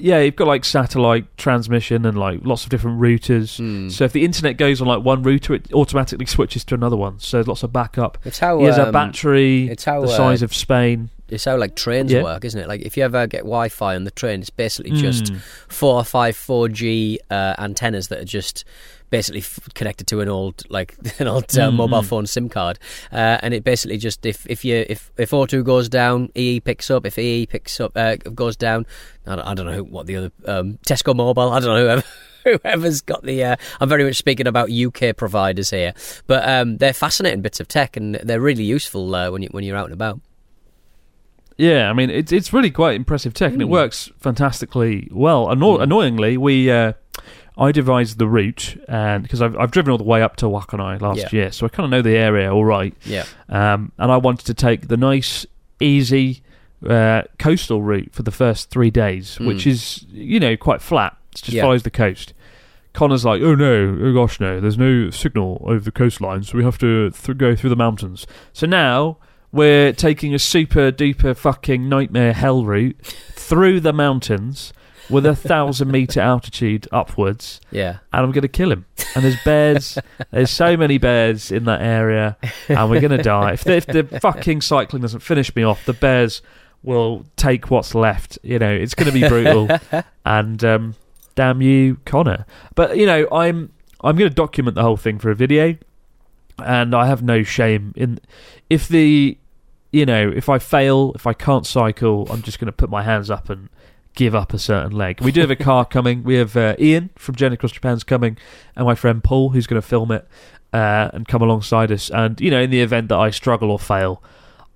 yeah, 0.00 0.20
you've 0.20 0.36
got 0.36 0.46
like 0.46 0.64
satellite 0.64 1.34
transmission 1.38 2.04
and 2.06 2.16
like 2.18 2.40
lots 2.44 2.62
of 2.64 2.70
different 2.70 3.00
routers. 3.00 3.56
Hmm. 3.56 3.88
So 3.88 4.04
if 4.04 4.12
the 4.12 4.24
internet 4.24 4.56
goes 4.58 4.80
on 4.80 4.86
like 4.86 5.02
one 5.02 5.22
router, 5.22 5.54
it 5.54 5.72
automatically 5.72 6.26
switches 6.26 6.62
to 6.66 6.74
another 6.74 6.96
one. 6.96 7.18
So 7.18 7.38
there's 7.38 7.48
lots 7.48 7.62
of 7.62 7.72
backup. 7.72 8.18
It's 8.24 8.38
how 8.38 8.58
he 8.60 8.66
has 8.66 8.78
a 8.78 8.86
um, 8.88 8.92
battery 8.92 9.68
it's 9.68 9.84
how, 9.84 10.02
the 10.02 10.08
uh, 10.08 10.16
size 10.16 10.42
of 10.42 10.54
Spain. 10.54 11.10
It's 11.28 11.44
how 11.46 11.56
like 11.56 11.74
trains 11.74 12.12
Yeah. 12.12 12.22
work, 12.22 12.44
isn't 12.44 12.60
it? 12.60 12.68
Like 12.68 12.82
if 12.82 12.96
you 12.96 13.02
ever 13.02 13.26
get 13.26 13.40
Wi-Fi 13.40 13.96
on 13.96 14.04
the 14.04 14.10
train, 14.12 14.40
it's 14.40 14.50
basically 14.50 14.90
Hmm. 14.92 14.98
just 14.98 15.32
four 15.68 15.94
or 15.94 16.04
five 16.04 16.36
4G 16.36 17.18
uh, 17.30 17.54
antennas 17.58 18.06
that 18.08 18.18
are 18.20 18.24
just 18.24 18.64
basically 19.10 19.40
f- 19.40 19.68
connected 19.74 20.06
to 20.08 20.20
an 20.20 20.28
old 20.28 20.62
like 20.70 20.96
an 21.18 21.26
old 21.28 21.44
uh, 21.56 21.70
Mm, 21.70 21.74
mobile 21.76 22.02
mm. 22.02 22.04
phone 22.06 22.26
SIM 22.26 22.48
card, 22.48 22.78
uh, 23.12 23.38
and 23.42 23.54
it 23.54 23.64
basically 23.64 23.98
just 23.98 24.24
if 24.26 24.46
if 24.48 24.64
you 24.64 24.84
if 24.88 25.10
if 25.16 25.30
O2 25.30 25.64
goes 25.64 25.88
down, 25.88 26.30
EE 26.34 26.60
picks 26.60 26.90
up. 26.90 27.06
If 27.06 27.18
EE 27.18 27.46
picks 27.46 27.80
up 27.80 27.92
uh, 27.96 28.16
goes 28.16 28.56
down, 28.56 28.86
I 29.26 29.36
don't, 29.36 29.44
I 29.46 29.54
don't 29.54 29.66
know 29.66 29.72
who, 29.72 29.84
what 29.84 30.06
the 30.06 30.16
other 30.16 30.32
um, 30.46 30.78
Tesco 30.86 31.14
Mobile. 31.14 31.50
I 31.50 31.60
don't 31.60 31.68
know 31.74 31.82
whoever. 31.84 32.02
Whoever's 32.62 33.02
got 33.02 33.24
the, 33.24 33.44
uh, 33.44 33.56
I'm 33.78 33.90
very 33.90 34.04
much 34.04 34.16
speaking 34.16 34.46
about 34.46 34.70
UK 34.70 35.14
providers 35.16 35.68
here, 35.68 35.92
but 36.26 36.48
um, 36.48 36.78
they're 36.78 36.94
fascinating 36.94 37.42
bits 37.42 37.60
of 37.60 37.68
tech 37.68 37.94
and 37.96 38.14
they're 38.14 38.40
really 38.40 38.62
useful 38.64 39.14
uh, 39.14 39.30
when 39.30 39.42
you 39.42 39.48
when 39.50 39.64
you're 39.64 39.76
out 39.76 39.86
and 39.86 39.92
about. 39.92 40.20
Yeah, 41.58 41.90
I 41.90 41.92
mean 41.92 42.08
it's 42.08 42.30
it's 42.32 42.52
really 42.52 42.70
quite 42.70 42.94
impressive 42.94 43.34
tech, 43.34 43.52
and 43.52 43.60
it 43.60 43.66
Mm. 43.66 43.70
works 43.70 44.10
fantastically 44.20 45.08
well. 45.10 45.50
Anno- 45.50 45.78
Annoyingly, 45.78 46.36
we 46.38 46.70
uh, 46.70 46.92
I 47.58 47.72
devised 47.72 48.18
the 48.18 48.28
route, 48.28 48.76
and 48.88 49.22
because 49.24 49.42
I've 49.42 49.56
I've 49.58 49.70
driven 49.72 49.90
all 49.90 49.98
the 49.98 50.04
way 50.04 50.22
up 50.22 50.36
to 50.36 50.46
Wakkanai 50.46 51.00
last 51.00 51.18
Yeah. 51.18 51.28
year, 51.32 51.52
so 51.52 51.66
I 51.66 51.68
kind 51.68 51.84
of 51.84 51.90
know 51.90 52.02
the 52.02 52.16
area 52.16 52.52
all 52.54 52.64
right. 52.64 52.94
Yeah. 53.04 53.24
Um, 53.48 53.92
and 53.98 54.12
I 54.12 54.16
wanted 54.16 54.46
to 54.46 54.54
take 54.54 54.88
the 54.88 54.96
nice, 54.96 55.44
easy 55.80 56.42
uh, 56.88 57.22
coastal 57.40 57.82
route 57.82 58.10
for 58.12 58.22
the 58.22 58.30
first 58.30 58.70
three 58.70 58.90
days, 58.90 59.40
which 59.40 59.64
Mm. 59.64 59.70
is 59.72 60.06
you 60.12 60.38
know 60.38 60.56
quite 60.56 60.80
flat. 60.80 61.16
It 61.32 61.38
just 61.42 61.48
Yeah. 61.56 61.62
follows 61.62 61.82
the 61.82 61.90
coast. 61.90 62.32
Connor's 62.92 63.24
like, 63.24 63.42
oh 63.42 63.54
no, 63.54 63.98
oh 64.02 64.12
gosh 64.14 64.38
no, 64.40 64.60
there's 64.60 64.78
no 64.78 65.10
signal 65.10 65.60
over 65.66 65.80
the 65.80 65.90
coastline, 65.92 66.42
so 66.44 66.56
we 66.56 66.64
have 66.64 66.78
to 66.78 67.10
th- 67.10 67.36
go 67.36 67.54
through 67.56 67.70
the 67.70 67.76
mountains. 67.76 68.26
So 68.52 68.66
now 68.66 69.18
we're 69.50 69.92
taking 69.92 70.34
a 70.34 70.38
super 70.38 70.90
duper 70.92 71.36
fucking 71.36 71.88
nightmare 71.88 72.32
hell 72.32 72.64
route 72.64 72.96
through 73.34 73.80
the 73.80 73.92
mountains 73.92 74.72
with 75.10 75.24
a 75.26 75.34
thousand 75.36 75.90
meter 75.90 76.20
altitude 76.20 76.86
upwards, 76.92 77.60
Yeah. 77.70 77.98
and 78.12 78.24
I'm 78.24 78.32
going 78.32 78.42
to 78.42 78.48
kill 78.48 78.70
him. 78.72 78.84
And 79.14 79.24
there's 79.24 79.42
bears. 79.44 79.98
there's 80.30 80.50
so 80.50 80.76
many 80.76 80.98
bears 80.98 81.50
in 81.50 81.64
that 81.64 81.80
area, 81.80 82.36
and 82.68 82.90
we're 82.90 83.00
going 83.00 83.16
to 83.16 83.22
die. 83.22 83.52
If 83.52 83.64
the, 83.64 83.76
if 83.76 83.86
the 83.86 84.04
fucking 84.20 84.60
cycling 84.60 85.02
doesn't 85.02 85.20
finish 85.20 85.54
me 85.56 85.62
off, 85.62 85.84
the 85.86 85.92
bears 85.94 86.42
will 86.82 87.24
take 87.36 87.70
what's 87.70 87.94
left. 87.94 88.38
You 88.42 88.58
know, 88.58 88.70
it's 88.72 88.94
going 88.94 89.12
to 89.12 89.18
be 89.20 89.26
brutal. 89.28 89.68
and 90.24 90.62
um, 90.64 90.94
damn 91.34 91.60
you, 91.62 91.98
Connor. 92.04 92.44
But 92.74 92.96
you 92.96 93.06
know, 93.06 93.26
I'm 93.32 93.72
I'm 94.02 94.16
going 94.16 94.28
to 94.30 94.34
document 94.34 94.74
the 94.76 94.82
whole 94.82 94.96
thing 94.96 95.18
for 95.18 95.30
a 95.30 95.34
video. 95.34 95.76
and 96.58 96.94
I 96.94 97.06
have 97.06 97.22
no 97.22 97.42
shame 97.42 97.92
in 97.96 98.18
if 98.68 98.88
the 98.88 99.38
you 99.90 100.04
know 100.06 100.30
if 100.34 100.48
I 100.48 100.58
fail, 100.58 101.12
if 101.14 101.26
I 101.26 101.32
can't 101.32 101.66
cycle, 101.66 102.26
I'm 102.30 102.42
just 102.42 102.58
going 102.60 102.66
to 102.66 102.72
put 102.72 102.90
my 102.90 103.02
hands 103.02 103.30
up 103.30 103.48
and 103.48 103.68
give 104.14 104.34
up 104.34 104.52
a 104.52 104.58
certain 104.58 104.92
leg. 104.92 105.20
We 105.20 105.32
do 105.32 105.40
have 105.40 105.50
a 105.50 105.56
car 105.56 105.84
coming. 105.96 106.22
We 106.24 106.34
have 106.34 106.56
uh, 106.56 106.76
Ian 106.78 107.10
from 107.16 107.34
Journey 107.34 107.54
Across 107.54 107.72
Japan's 107.72 108.04
coming, 108.04 108.36
and 108.76 108.86
my 108.86 108.94
friend 108.94 109.22
Paul 109.22 109.50
who's 109.50 109.66
going 109.66 109.80
to 109.80 109.86
film 109.86 110.10
it 110.10 110.26
uh, 110.72 111.10
and 111.12 111.26
come 111.26 111.42
alongside 111.42 111.90
us. 111.92 112.10
And 112.10 112.40
you 112.40 112.50
know, 112.50 112.60
in 112.60 112.70
the 112.70 112.80
event 112.80 113.08
that 113.08 113.18
I 113.18 113.30
struggle 113.30 113.70
or 113.70 113.78
fail, 113.78 114.22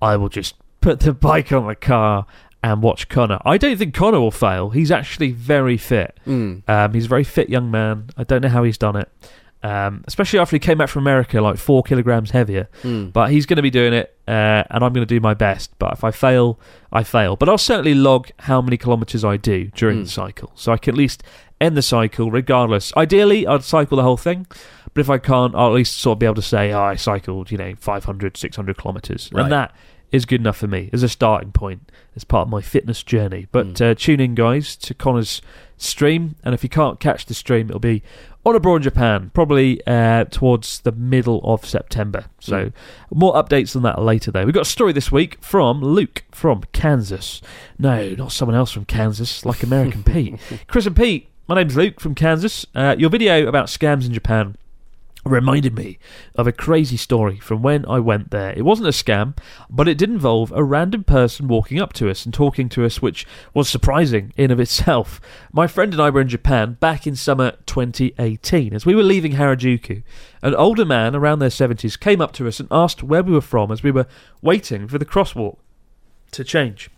I 0.01 0.17
will 0.17 0.29
just 0.29 0.55
put 0.81 0.99
the 1.01 1.13
bike 1.13 1.51
on 1.51 1.67
the 1.67 1.75
car 1.75 2.25
and 2.63 2.81
watch 2.81 3.09
Connor. 3.09 3.39
I 3.43 3.57
don't 3.57 3.77
think 3.77 3.93
Connor 3.93 4.21
will 4.21 4.31
fail. 4.31 4.69
He's 4.69 4.91
actually 4.91 5.31
very 5.31 5.77
fit. 5.77 6.17
Mm. 6.25 6.67
Um, 6.67 6.93
he's 6.93 7.05
a 7.05 7.09
very 7.09 7.25
fit 7.25 7.49
young 7.49 7.69
man. 7.69 8.09
I 8.15 8.23
don't 8.23 8.41
know 8.41 8.49
how 8.49 8.63
he's 8.63 8.77
done 8.77 8.95
it. 8.95 9.09
Um, 9.63 10.03
especially 10.07 10.39
after 10.39 10.55
he 10.55 10.59
came 10.59 10.77
back 10.77 10.89
from 10.89 11.03
America, 11.03 11.39
like 11.39 11.57
four 11.57 11.83
kilograms 11.83 12.31
heavier. 12.31 12.67
Mm. 12.83 13.13
But 13.13 13.31
he's 13.31 13.45
going 13.45 13.55
to 13.57 13.61
be 13.63 13.69
doing 13.69 13.93
it, 13.93 14.13
uh, 14.27 14.63
and 14.69 14.83
I'm 14.83 14.91
going 14.91 15.05
to 15.07 15.15
do 15.15 15.21
my 15.21 15.33
best. 15.33 15.71
But 15.79 15.93
if 15.93 16.03
I 16.03 16.11
fail, 16.11 16.59
I 16.91 17.03
fail. 17.03 17.37
But 17.37 17.47
I'll 17.47 17.57
certainly 17.57 17.93
log 17.93 18.29
how 18.39 18.61
many 18.61 18.75
kilometres 18.77 19.23
I 19.23 19.37
do 19.37 19.67
during 19.75 19.99
Mm. 19.99 20.03
the 20.03 20.09
cycle, 20.09 20.51
so 20.55 20.73
I 20.73 20.77
can 20.77 20.93
at 20.95 20.97
least 20.97 21.23
end 21.61 21.77
the 21.77 21.81
cycle 21.81 22.29
regardless. 22.29 22.91
Ideally, 22.97 23.47
I'd 23.47 23.63
cycle 23.63 23.95
the 23.95 24.03
whole 24.03 24.17
thing, 24.17 24.47
but 24.93 24.99
if 24.99 25.09
I 25.09 25.17
can't, 25.17 25.55
I'll 25.55 25.67
at 25.69 25.73
least 25.73 25.95
sort 25.97 26.17
of 26.17 26.19
be 26.19 26.25
able 26.25 26.35
to 26.35 26.41
say, 26.41 26.73
oh, 26.73 26.81
I 26.83 26.95
cycled, 26.95 27.49
you 27.49 27.57
know, 27.57 27.73
500, 27.79 28.35
600 28.35 28.77
kilometres, 28.77 29.29
Right. 29.31 29.43
and 29.43 29.51
that 29.53 29.73
is 30.13 30.25
good 30.25 30.39
enough 30.39 30.55
for 30.57 30.67
me 30.67 30.89
as 30.93 31.03
a 31.03 31.09
starting 31.09 31.51
point 31.51 31.91
as 32.15 32.23
part 32.23 32.43
of 32.47 32.49
my 32.51 32.61
fitness 32.61 33.03
journey. 33.03 33.47
But 33.51 33.73
Mm. 33.73 33.91
uh, 33.91 33.95
tune 33.95 34.19
in, 34.21 34.35
guys, 34.35 34.75
to 34.77 34.93
Connor's 34.93 35.41
stream, 35.77 36.35
and 36.43 36.53
if 36.53 36.63
you 36.63 36.69
can't 36.69 36.99
catch 36.99 37.25
the 37.25 37.33
stream, 37.33 37.67
it'll 37.67 37.79
be 37.79 38.03
on 38.45 38.55
abroad 38.55 38.77
in 38.77 38.81
Japan, 38.83 39.31
probably 39.33 39.81
uh, 39.87 40.25
towards 40.25 40.79
the 40.81 40.91
middle 40.91 41.41
of 41.43 41.65
September. 41.65 42.25
So 42.39 42.65
Mm. 42.65 42.73
more 43.13 43.33
updates 43.33 43.75
on 43.75 43.81
that 43.83 44.01
later. 44.01 44.31
Though 44.31 44.45
we've 44.45 44.53
got 44.53 44.61
a 44.67 44.69
story 44.77 44.93
this 44.93 45.11
week 45.11 45.37
from 45.41 45.81
Luke 45.81 46.23
from 46.31 46.63
Kansas. 46.73 47.41
No, 47.79 48.09
not 48.11 48.31
someone 48.31 48.55
else 48.55 48.71
from 48.71 48.85
Kansas, 48.85 49.45
like 49.45 49.63
American 49.63 50.03
Pete. 50.03 50.39
Chris 50.67 50.85
and 50.85 50.95
Pete. 50.95 51.27
My 51.47 51.55
name's 51.55 51.75
Luke 51.75 51.99
from 51.99 52.15
Kansas. 52.15 52.65
Uh, 52.75 52.95
your 52.97 53.09
video 53.09 53.47
about 53.47 53.65
scams 53.65 54.05
in 54.05 54.13
Japan 54.13 54.55
reminded 55.25 55.75
me 55.75 55.97
of 56.35 56.47
a 56.47 56.51
crazy 56.51 56.97
story 56.97 57.39
from 57.39 57.61
when 57.61 57.85
I 57.85 57.99
went 57.99 58.31
there. 58.31 58.51
It 58.51 58.63
wasn't 58.63 58.89
a 58.89 58.91
scam, 58.91 59.37
but 59.69 59.87
it 59.87 59.97
did 59.97 60.09
involve 60.09 60.51
a 60.51 60.63
random 60.63 61.03
person 61.03 61.47
walking 61.47 61.79
up 61.79 61.93
to 61.93 62.09
us 62.09 62.25
and 62.25 62.33
talking 62.33 62.67
to 62.69 62.85
us, 62.85 63.01
which 63.01 63.25
was 63.53 63.69
surprising 63.69 64.33
in 64.35 64.51
of 64.51 64.59
itself. 64.59 65.21
My 65.51 65.67
friend 65.67 65.93
and 65.93 66.01
I 66.01 66.09
were 66.09 66.21
in 66.21 66.27
Japan 66.27 66.77
back 66.79 67.07
in 67.07 67.15
summer 67.15 67.53
2018. 67.65 68.73
As 68.73 68.85
we 68.85 68.95
were 68.95 69.03
leaving 69.03 69.33
Harajuku, 69.33 70.03
an 70.41 70.55
older 70.55 70.85
man 70.85 71.15
around 71.15 71.39
their 71.39 71.49
70s 71.49 71.99
came 71.99 72.19
up 72.19 72.33
to 72.33 72.47
us 72.47 72.59
and 72.59 72.67
asked 72.71 73.03
where 73.03 73.23
we 73.23 73.33
were 73.33 73.41
from 73.41 73.71
as 73.71 73.83
we 73.83 73.91
were 73.91 74.07
waiting 74.41 74.87
for 74.87 74.97
the 74.97 75.05
crosswalk 75.05 75.57
to 76.31 76.43
change. 76.43 76.89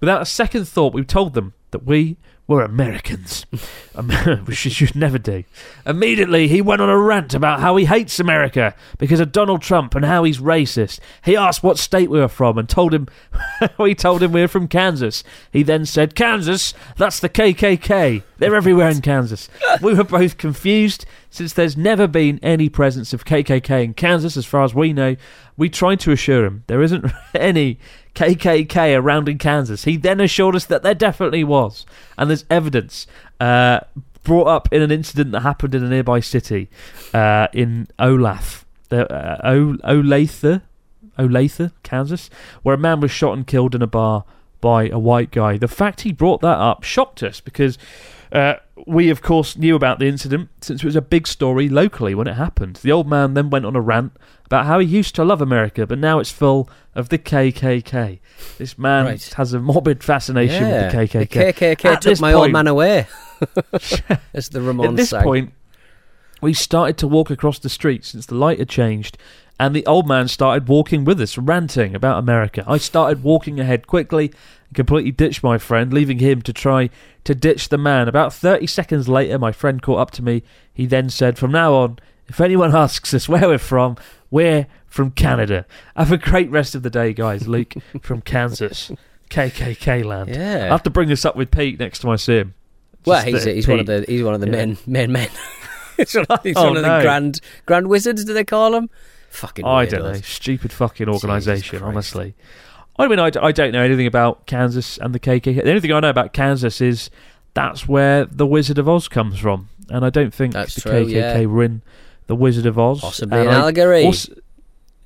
Without 0.00 0.22
a 0.22 0.26
second 0.26 0.66
thought, 0.66 0.94
we 0.94 1.04
told 1.04 1.34
them 1.34 1.52
that 1.72 1.84
we 1.84 2.16
were 2.46 2.62
Americans, 2.62 3.46
which 4.44 4.64
you 4.64 4.70
should 4.70 4.94
never 4.94 5.18
do. 5.18 5.44
Immediately, 5.86 6.48
he 6.48 6.60
went 6.60 6.82
on 6.82 6.90
a 6.90 6.98
rant 6.98 7.32
about 7.32 7.60
how 7.60 7.76
he 7.76 7.86
hates 7.86 8.20
America 8.20 8.74
because 8.98 9.20
of 9.20 9.32
Donald 9.32 9.62
Trump 9.62 9.94
and 9.94 10.04
how 10.04 10.24
he's 10.24 10.38
racist. 10.38 11.00
He 11.24 11.36
asked 11.36 11.62
what 11.62 11.78
state 11.78 12.10
we 12.10 12.20
were 12.20 12.28
from 12.28 12.58
and 12.58 12.68
told 12.68 12.92
him 12.92 13.08
we 13.78 13.94
told 13.94 14.22
him 14.22 14.32
we 14.32 14.42
were 14.42 14.48
from 14.48 14.68
Kansas. 14.68 15.24
He 15.52 15.62
then 15.62 15.86
said, 15.86 16.14
"Kansas, 16.14 16.74
that's 16.96 17.20
the 17.20 17.30
KKK. 17.30 18.22
They're 18.38 18.54
everywhere 18.54 18.90
in 18.90 19.00
Kansas." 19.00 19.48
We 19.80 19.94
were 19.94 20.04
both 20.04 20.38
confused 20.38 21.06
since 21.30 21.52
there's 21.52 21.76
never 21.76 22.06
been 22.06 22.38
any 22.42 22.68
presence 22.68 23.12
of 23.12 23.24
KKK 23.24 23.84
in 23.84 23.94
Kansas, 23.94 24.36
as 24.36 24.46
far 24.46 24.64
as 24.64 24.74
we 24.74 24.92
know. 24.92 25.16
We 25.56 25.68
tried 25.68 26.00
to 26.00 26.12
assure 26.12 26.44
him 26.44 26.64
there 26.66 26.82
isn't 26.82 27.04
any 27.34 27.78
KKK 28.14 28.98
around 29.00 29.28
in 29.28 29.38
Kansas. 29.38 29.84
He 29.84 29.96
then 29.96 30.20
assured 30.20 30.56
us 30.56 30.64
that 30.66 30.82
there 30.82 30.94
definitely 30.94 31.44
was, 31.44 31.86
and 32.16 32.30
there's 32.30 32.44
evidence 32.50 33.06
uh, 33.40 33.80
brought 34.22 34.46
up 34.48 34.68
in 34.72 34.82
an 34.82 34.90
incident 34.90 35.32
that 35.32 35.40
happened 35.40 35.74
in 35.74 35.84
a 35.84 35.88
nearby 35.88 36.20
city 36.20 36.68
uh, 37.12 37.48
in 37.52 37.86
Olaf, 37.98 38.64
the, 38.88 39.12
uh, 39.12 39.40
o- 39.44 39.76
Olathe, 39.84 40.62
Olathe, 41.18 41.72
Kansas, 41.82 42.30
where 42.62 42.74
a 42.74 42.78
man 42.78 43.00
was 43.00 43.10
shot 43.10 43.36
and 43.36 43.46
killed 43.46 43.74
in 43.74 43.82
a 43.82 43.86
bar 43.86 44.24
by 44.60 44.88
a 44.88 44.98
white 44.98 45.30
guy. 45.30 45.58
The 45.58 45.68
fact 45.68 46.00
he 46.02 46.12
brought 46.12 46.40
that 46.40 46.58
up 46.58 46.82
shocked 46.84 47.22
us 47.22 47.40
because 47.40 47.76
uh, 48.34 48.54
we, 48.86 49.08
of 49.10 49.22
course, 49.22 49.56
knew 49.56 49.76
about 49.76 49.98
the 50.00 50.06
incident 50.06 50.48
since 50.60 50.82
it 50.82 50.86
was 50.86 50.96
a 50.96 51.00
big 51.00 51.26
story 51.26 51.68
locally 51.68 52.14
when 52.14 52.26
it 52.26 52.34
happened. 52.34 52.76
The 52.76 52.92
old 52.92 53.08
man 53.08 53.34
then 53.34 53.48
went 53.48 53.64
on 53.64 53.76
a 53.76 53.80
rant 53.80 54.12
about 54.44 54.66
how 54.66 54.78
he 54.80 54.86
used 54.86 55.14
to 55.14 55.24
love 55.24 55.40
America, 55.40 55.86
but 55.86 55.98
now 55.98 56.18
it's 56.18 56.30
full 56.32 56.68
of 56.94 57.08
the 57.08 57.16
KKK. 57.18 58.18
This 58.58 58.76
man 58.76 59.06
Right. 59.06 59.34
has 59.36 59.54
a 59.54 59.60
morbid 59.60 60.02
fascination 60.04 60.68
with 60.68 60.90
the 60.92 60.96
KKK. 60.98 61.28
The 61.28 61.52
KKK 61.52 61.84
At 61.84 62.02
took 62.02 62.20
my 62.20 62.32
old 62.32 62.52
man 62.52 62.66
away. 62.66 63.06
As 64.34 64.48
the 64.50 64.58
Ramones 64.60 64.88
At 64.90 64.96
this 64.96 65.10
sang. 65.10 65.22
point, 65.22 65.52
we 66.40 66.52
started 66.52 66.98
to 66.98 67.08
walk 67.08 67.30
across 67.30 67.58
the 67.58 67.68
street 67.68 68.04
since 68.04 68.26
the 68.26 68.34
light 68.34 68.58
had 68.58 68.68
changed, 68.68 69.16
and 69.58 69.74
the 69.74 69.86
old 69.86 70.06
man 70.08 70.28
started 70.28 70.68
walking 70.68 71.04
with 71.04 71.20
us, 71.20 71.38
ranting 71.38 71.94
about 71.94 72.18
America. 72.18 72.64
I 72.66 72.76
started 72.78 73.22
walking 73.22 73.60
ahead 73.60 73.86
quickly 73.86 74.32
completely 74.74 75.10
ditched 75.12 75.42
my 75.42 75.56
friend, 75.58 75.92
leaving 75.92 76.18
him 76.18 76.42
to 76.42 76.52
try 76.52 76.90
to 77.24 77.34
ditch 77.34 77.70
the 77.70 77.78
man. 77.78 78.08
About 78.08 78.32
30 78.34 78.66
seconds 78.66 79.08
later, 79.08 79.38
my 79.38 79.52
friend 79.52 79.80
caught 79.80 80.00
up 80.00 80.10
to 80.12 80.22
me. 80.22 80.42
He 80.72 80.84
then 80.86 81.08
said, 81.08 81.38
From 81.38 81.52
now 81.52 81.72
on, 81.74 81.98
if 82.28 82.40
anyone 82.40 82.74
asks 82.76 83.14
us 83.14 83.28
where 83.28 83.48
we're 83.48 83.58
from, 83.58 83.96
we're 84.30 84.66
from 84.86 85.10
Canada. 85.12 85.64
Have 85.96 86.12
a 86.12 86.18
great 86.18 86.50
rest 86.50 86.74
of 86.74 86.82
the 86.82 86.90
day, 86.90 87.12
guys. 87.12 87.48
Luke 87.48 87.74
from 88.02 88.20
Kansas. 88.20 88.90
KKK 89.30 90.04
land. 90.04 90.28
Yeah. 90.30 90.64
I 90.66 90.68
have 90.68 90.82
to 90.84 90.90
bring 90.90 91.08
this 91.08 91.24
up 91.24 91.34
with 91.36 91.50
Pete 91.50 91.78
next 91.78 92.00
time 92.00 92.10
I 92.10 92.16
see 92.16 92.36
him. 92.38 92.54
Well, 93.06 93.22
Just 93.24 93.46
he's, 93.46 93.54
he's 93.54 93.68
one 93.68 93.80
of 93.80 93.86
the 93.86 94.04
he's 94.08 94.22
one 94.22 94.34
of 94.34 94.40
the 94.40 94.46
Yeah. 94.46 94.52
main 94.66 94.78
main 94.86 95.12
men. 95.12 95.28
he's 95.96 96.14
one 96.14 96.26
of, 96.28 96.42
he's 96.42 96.56
Oh, 96.56 96.68
one 96.68 96.76
of 96.76 96.82
the 96.82 97.00
grand 97.02 97.40
grand 97.66 97.88
wizards. 97.88 98.24
Do 98.24 98.32
they 98.32 98.44
call 98.44 98.74
him? 98.74 98.88
Fucking. 99.30 99.64
I 99.64 99.84
don't 99.86 100.02
know. 100.04 100.12
Stupid 100.20 100.72
fucking 100.72 101.08
organisation, 101.08 101.82
honestly. 101.82 102.34
I 102.98 103.08
mean, 103.08 103.18
I, 103.18 103.30
I 103.42 103.52
don't 103.52 103.72
know 103.72 103.82
anything 103.82 104.06
about 104.06 104.46
Kansas 104.46 104.98
and 104.98 105.14
the 105.14 105.18
KKK. 105.20 105.56
The 105.62 105.68
only 105.68 105.80
thing 105.80 105.92
I 105.92 106.00
know 106.00 106.10
about 106.10 106.32
Kansas 106.32 106.80
is 106.80 107.10
that's 107.54 107.88
where 107.88 108.24
the 108.24 108.46
Wizard 108.46 108.78
of 108.78 108.88
Oz 108.88 109.08
comes 109.08 109.38
from. 109.38 109.68
And 109.90 110.04
I 110.04 110.10
don't 110.10 110.32
think 110.32 110.54
That's 110.54 110.76
the 110.76 110.80
true, 110.82 111.04
KKK 111.06 111.10
yeah. 111.40 111.46
were 111.46 111.62
in 111.64 111.82
the 112.26 112.34
Wizard 112.34 112.66
of 112.66 112.78
Oz. 112.78 113.00
Possibly 113.00 113.38
And 113.40 113.48
an 113.48 113.54
I 113.54 113.58
allegory. 113.58 114.04
also- 114.06 114.32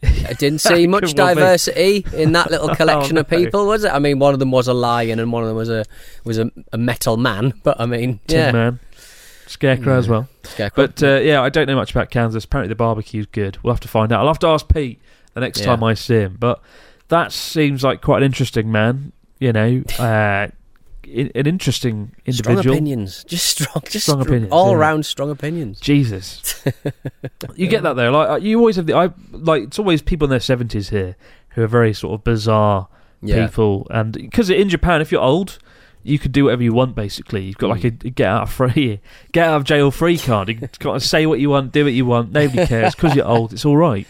I 0.04 0.32
didn't 0.34 0.60
see 0.70 0.86
much 0.86 1.06
be. 1.06 1.12
diversity 1.14 2.04
in 2.14 2.30
that 2.32 2.50
little 2.52 2.68
collection 2.76 3.16
Oh, 3.18 3.22
of 3.22 3.30
no. 3.32 3.36
people, 3.38 3.66
was 3.66 3.82
it? 3.84 3.92
I 3.92 3.98
mean, 3.98 4.18
one 4.20 4.32
of 4.34 4.38
them 4.38 4.52
was 4.52 4.68
a 4.68 4.74
lion 4.74 5.18
and 5.18 5.32
one 5.32 5.42
of 5.42 5.48
them 5.48 5.56
was 5.56 5.68
a 5.68 5.84
was 6.24 6.38
a, 6.38 6.50
a 6.72 6.78
metal 6.78 7.16
man. 7.16 7.54
But 7.64 7.80
I 7.80 7.86
mean, 7.86 8.20
Tin 8.28 8.38
yeah, 8.38 8.52
Man. 8.52 8.80
Scarecrow 9.48 9.98
as 9.98 10.08
well. 10.08 10.28
Scarecrow. 10.44 10.86
But 10.86 11.02
uh, 11.02 11.16
yeah, 11.20 11.42
I 11.42 11.48
don't 11.48 11.66
know 11.66 11.74
much 11.74 11.90
about 11.90 12.10
Kansas. 12.10 12.44
Apparently, 12.44 12.68
the 12.68 12.76
barbecue's 12.76 13.26
good. 13.26 13.58
We'll 13.64 13.72
have 13.72 13.80
to 13.80 13.88
find 13.88 14.12
out. 14.12 14.20
I'll 14.20 14.26
have 14.28 14.38
to 14.40 14.46
ask 14.46 14.68
Pete 14.72 15.00
the 15.34 15.40
next 15.40 15.60
Yeah. 15.60 15.66
time 15.66 15.82
I 15.82 15.94
see 15.94 16.14
him. 16.20 16.36
But 16.38 16.60
that 17.08 17.32
seems 17.32 17.82
like 17.84 18.00
quite 18.02 18.18
an 18.18 18.24
interesting 18.24 18.70
man. 18.72 19.12
You 19.40 19.52
know, 19.52 19.82
uh, 19.98 20.48
an 21.04 21.46
interesting 21.46 22.12
individual. 22.26 22.62
strong 22.62 22.74
opinions, 22.76 23.24
just 23.24 23.46
strong, 23.46 23.82
just 23.88 24.06
Strong 24.06 24.22
str- 24.22 24.28
opinions, 24.30 24.52
all 24.52 24.72
yeah. 24.72 24.76
round 24.78 25.06
strong 25.06 25.30
opinions. 25.30 25.80
Jesus, 25.80 26.62
you 27.54 27.68
get 27.68 27.82
that 27.84 27.94
though. 27.96 28.10
Like 28.10 28.28
uh, 28.30 28.36
you 28.36 28.58
always 28.58 28.76
have 28.76 28.86
the 28.86 28.94
I 28.94 29.10
like 29.30 29.64
it's 29.64 29.78
always 29.78 30.02
people 30.02 30.26
in 30.26 30.30
their 30.30 30.40
seventies 30.40 30.88
here 30.90 31.16
who 31.50 31.62
are 31.62 31.66
very 31.68 31.94
sort 31.94 32.14
of 32.14 32.24
bizarre 32.24 32.88
Yeah. 33.22 33.46
people, 33.46 33.86
and 33.90 34.12
because 34.12 34.50
in 34.50 34.68
Japan, 34.68 35.00
if 35.00 35.10
you're 35.12 35.22
old, 35.22 35.58
you 36.02 36.18
can 36.18 36.30
do 36.32 36.44
whatever 36.44 36.62
you 36.62 36.72
want. 36.74 36.94
Basically, 36.94 37.44
you've 37.44 37.58
got 37.58 37.70
like 37.70 37.84
a, 37.84 37.88
a 37.88 38.10
get 38.10 38.26
out 38.28 38.42
of 38.42 38.50
free, 38.52 39.00
get 39.32 39.46
out 39.48 39.56
of 39.56 39.64
jail 39.64 39.90
free 39.90 40.18
card. 40.18 40.48
You 40.48 40.56
can 40.56 40.68
of 40.90 41.02
say 41.02 41.26
what 41.26 41.40
you 41.40 41.48
want, 41.48 41.72
do 41.72 41.84
what 41.84 41.92
you 41.94 42.06
want. 42.06 42.32
Nobody 42.32 42.66
cares 42.66 42.94
because 42.94 43.14
you're 43.14 43.26
old. 43.26 43.52
It's 43.52 43.64
all 43.64 43.76
right. 43.76 44.06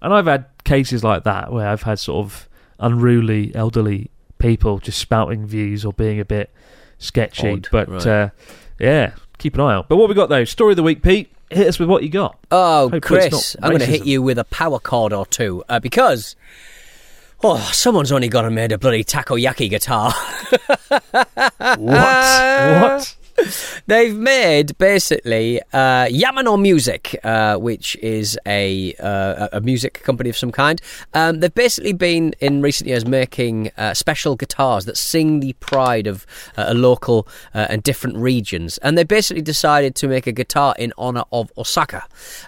And 0.00 0.14
I've 0.14 0.26
had 0.26 0.46
cases 0.68 1.02
like 1.02 1.24
that 1.24 1.50
where 1.50 1.66
I've 1.66 1.82
had 1.82 1.98
sort 1.98 2.24
of 2.24 2.48
unruly 2.78 3.54
elderly 3.54 4.10
people 4.38 4.78
just 4.78 4.98
spouting 4.98 5.46
views 5.46 5.84
or 5.84 5.92
being 5.94 6.20
a 6.20 6.24
bit 6.24 6.50
sketchy. 6.98 7.52
Odd, 7.52 7.68
but 7.72 7.88
right. 7.88 8.06
uh, 8.06 8.28
yeah, 8.78 9.14
keep 9.38 9.54
an 9.54 9.62
eye 9.62 9.74
out. 9.74 9.88
But 9.88 9.96
what 9.96 10.08
we 10.08 10.14
got 10.14 10.28
though? 10.28 10.44
Story 10.44 10.72
of 10.72 10.76
the 10.76 10.82
week, 10.82 11.02
Pete. 11.02 11.32
Hit 11.50 11.66
us 11.66 11.78
with 11.78 11.88
what 11.88 12.02
you 12.02 12.10
got. 12.10 12.38
Oh, 12.50 12.90
Hopefully 12.90 13.00
Chris, 13.00 13.56
I'm 13.62 13.70
going 13.70 13.80
to 13.80 13.86
hit 13.86 14.04
you 14.04 14.20
with 14.20 14.38
a 14.38 14.44
power 14.44 14.78
chord 14.78 15.12
or 15.12 15.24
two 15.26 15.64
uh, 15.68 15.80
because. 15.80 16.36
Oh, 17.40 17.70
someone's 17.72 18.10
only 18.10 18.28
gone 18.28 18.44
and 18.44 18.54
made 18.54 18.72
a 18.72 18.78
bloody 18.78 19.04
takoyaki 19.04 19.70
guitar. 19.70 20.12
What? 21.60 21.78
what? 21.78 23.16
They've 23.86 24.16
made 24.16 24.76
basically 24.78 25.60
uh, 25.72 26.06
Yamano 26.06 26.60
Music, 26.60 27.18
uh, 27.24 27.56
which 27.56 27.96
is 27.96 28.38
a 28.46 28.94
uh, 28.94 29.48
a 29.52 29.60
music 29.60 30.02
company 30.02 30.30
of 30.30 30.36
some 30.36 30.52
kind. 30.52 30.80
Um, 31.14 31.40
they've 31.40 31.54
basically 31.54 31.92
been 31.92 32.34
in 32.40 32.62
recent 32.62 32.88
years 32.88 33.06
making 33.06 33.70
uh, 33.76 33.94
special 33.94 34.36
guitars 34.36 34.84
that 34.86 34.96
sing 34.96 35.40
the 35.40 35.52
pride 35.54 36.06
of 36.06 36.26
uh, 36.56 36.66
a 36.68 36.74
local 36.74 37.28
uh, 37.54 37.66
and 37.70 37.82
different 37.82 38.16
regions, 38.16 38.78
and 38.78 38.98
they 38.98 39.04
basically 39.04 39.42
decided 39.42 39.94
to 39.96 40.08
make 40.08 40.26
a 40.26 40.32
guitar 40.32 40.74
in 40.78 40.92
honor 40.98 41.24
of 41.32 41.52
Osaka. 41.56 42.04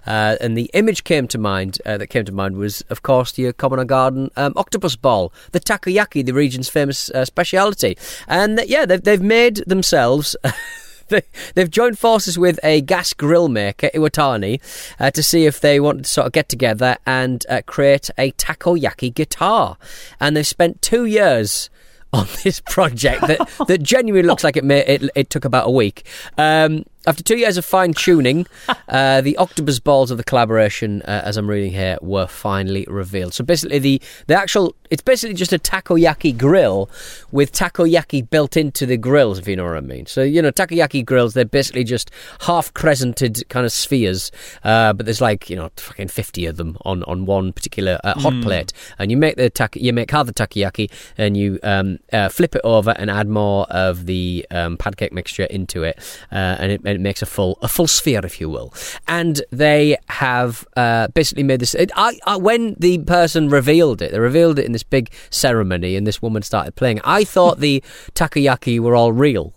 And 0.06 0.56
the 0.56 0.70
image 0.74 1.04
came 1.04 1.28
to 1.28 1.38
mind 1.38 1.78
that 1.84 2.06
came 2.08 2.24
to 2.24 2.32
mind 2.32 2.56
was, 2.56 2.80
of 2.82 3.02
course, 3.02 3.32
the 3.32 3.52
Common 3.52 3.86
Garden 3.86 4.30
um, 4.36 4.52
octopus 4.56 4.96
ball, 4.96 5.32
the 5.52 5.60
takoyaki, 5.60 6.24
the 6.24 6.34
region's 6.34 6.68
famous 6.68 7.10
speciality. 7.24 7.96
And 8.26 8.60
yeah, 8.66 8.86
they've, 8.86 9.02
they've 9.02 9.22
made 9.22 9.56
themselves. 9.66 10.36
they, 11.20 11.22
they've 11.54 11.70
joined 11.70 11.98
forces 11.98 12.38
with 12.38 12.58
a 12.62 12.80
gas 12.80 13.12
grill 13.12 13.48
maker, 13.48 13.90
Iwatani, 13.94 14.60
uh, 14.98 15.10
to 15.10 15.22
see 15.22 15.44
if 15.46 15.60
they 15.60 15.80
want 15.80 16.04
to 16.04 16.10
sort 16.10 16.26
of 16.26 16.32
get 16.32 16.48
together 16.48 16.96
and 17.06 17.44
uh, 17.48 17.62
create 17.66 18.10
a 18.16 18.32
takoyaki 18.32 19.12
guitar. 19.12 19.76
And 20.20 20.36
they've 20.36 20.46
spent 20.46 20.80
two 20.80 21.04
years 21.04 21.68
on 22.12 22.26
this 22.42 22.60
project 22.60 23.20
that, 23.28 23.38
that 23.68 23.82
genuinely 23.82 24.26
looks 24.26 24.42
like 24.42 24.56
it, 24.56 24.64
may, 24.64 24.84
it 24.84 25.08
it 25.14 25.30
took 25.30 25.44
about 25.44 25.68
a 25.68 25.70
week. 25.70 26.04
Um, 26.36 26.84
after 27.06 27.22
two 27.22 27.36
years 27.36 27.56
of 27.56 27.64
fine 27.64 27.94
tuning, 27.94 28.46
uh, 28.88 29.20
the 29.20 29.36
octopus 29.36 29.78
balls 29.78 30.10
of 30.10 30.18
the 30.18 30.24
collaboration, 30.24 31.02
uh, 31.02 31.22
as 31.24 31.36
I'm 31.36 31.48
reading 31.48 31.72
here, 31.72 31.98
were 32.02 32.26
finally 32.26 32.86
revealed. 32.88 33.34
So 33.34 33.44
basically, 33.44 33.78
the 33.78 34.02
the 34.26 34.36
actual 34.36 34.74
it's 34.90 35.02
basically 35.02 35.34
just 35.34 35.52
a 35.52 35.58
takoyaki 35.58 36.36
grill 36.36 36.90
with 37.30 37.52
takoyaki 37.52 38.28
built 38.28 38.56
into 38.56 38.86
the 38.86 38.96
grills, 38.96 39.38
if 39.38 39.48
you 39.48 39.56
know 39.56 39.64
what 39.64 39.76
I 39.76 39.80
mean. 39.80 40.06
So 40.06 40.22
you 40.22 40.42
know, 40.42 40.50
takoyaki 40.50 41.04
grills 41.04 41.34
they're 41.34 41.44
basically 41.44 41.84
just 41.84 42.10
half 42.42 42.72
crescented 42.74 43.48
kind 43.48 43.64
of 43.64 43.72
spheres, 43.72 44.30
uh, 44.64 44.92
but 44.92 45.06
there's 45.06 45.20
like 45.20 45.48
you 45.48 45.56
know 45.56 45.70
fucking 45.76 46.08
fifty 46.08 46.46
of 46.46 46.56
them 46.56 46.76
on 46.84 47.02
on 47.04 47.24
one 47.24 47.52
particular 47.52 47.98
uh, 48.04 48.18
hot 48.18 48.42
plate, 48.42 48.72
and 48.98 49.10
you 49.10 49.16
make 49.16 49.36
the 49.36 49.48
tak- 49.48 49.76
you 49.76 49.92
make 49.92 50.10
half 50.10 50.26
the 50.26 50.34
takoyaki 50.34 50.90
and 51.16 51.36
you 51.36 51.58
um, 51.62 51.98
uh, 52.12 52.28
flip 52.28 52.54
it 52.54 52.60
over 52.64 52.90
and 52.90 53.10
add 53.10 53.28
more 53.28 53.66
of 53.70 54.06
the 54.06 54.46
um, 54.50 54.76
pancake 54.76 55.12
mixture 55.12 55.44
into 55.44 55.82
it, 55.82 55.98
uh, 56.32 56.56
and 56.58 56.72
it, 56.72 56.80
it 56.96 57.00
makes 57.00 57.22
a 57.22 57.26
full 57.26 57.58
a 57.62 57.68
full 57.68 57.86
sphere, 57.86 58.20
if 58.24 58.40
you 58.40 58.48
will. 58.48 58.72
And 59.08 59.42
they 59.50 59.96
have 60.08 60.66
uh, 60.76 61.08
basically 61.08 61.42
made 61.42 61.60
this. 61.60 61.74
It, 61.74 61.90
I, 61.96 62.18
I, 62.26 62.36
when 62.36 62.76
the 62.78 62.98
person 62.98 63.48
revealed 63.48 64.02
it, 64.02 64.12
they 64.12 64.18
revealed 64.18 64.58
it 64.58 64.66
in 64.66 64.72
this 64.72 64.82
big 64.82 65.12
ceremony, 65.30 65.96
and 65.96 66.06
this 66.06 66.22
woman 66.22 66.42
started 66.42 66.74
playing. 66.74 67.00
I 67.04 67.24
thought 67.24 67.60
the 67.60 67.82
takoyaki 68.14 68.78
were 68.80 68.94
all 68.94 69.12
real, 69.12 69.54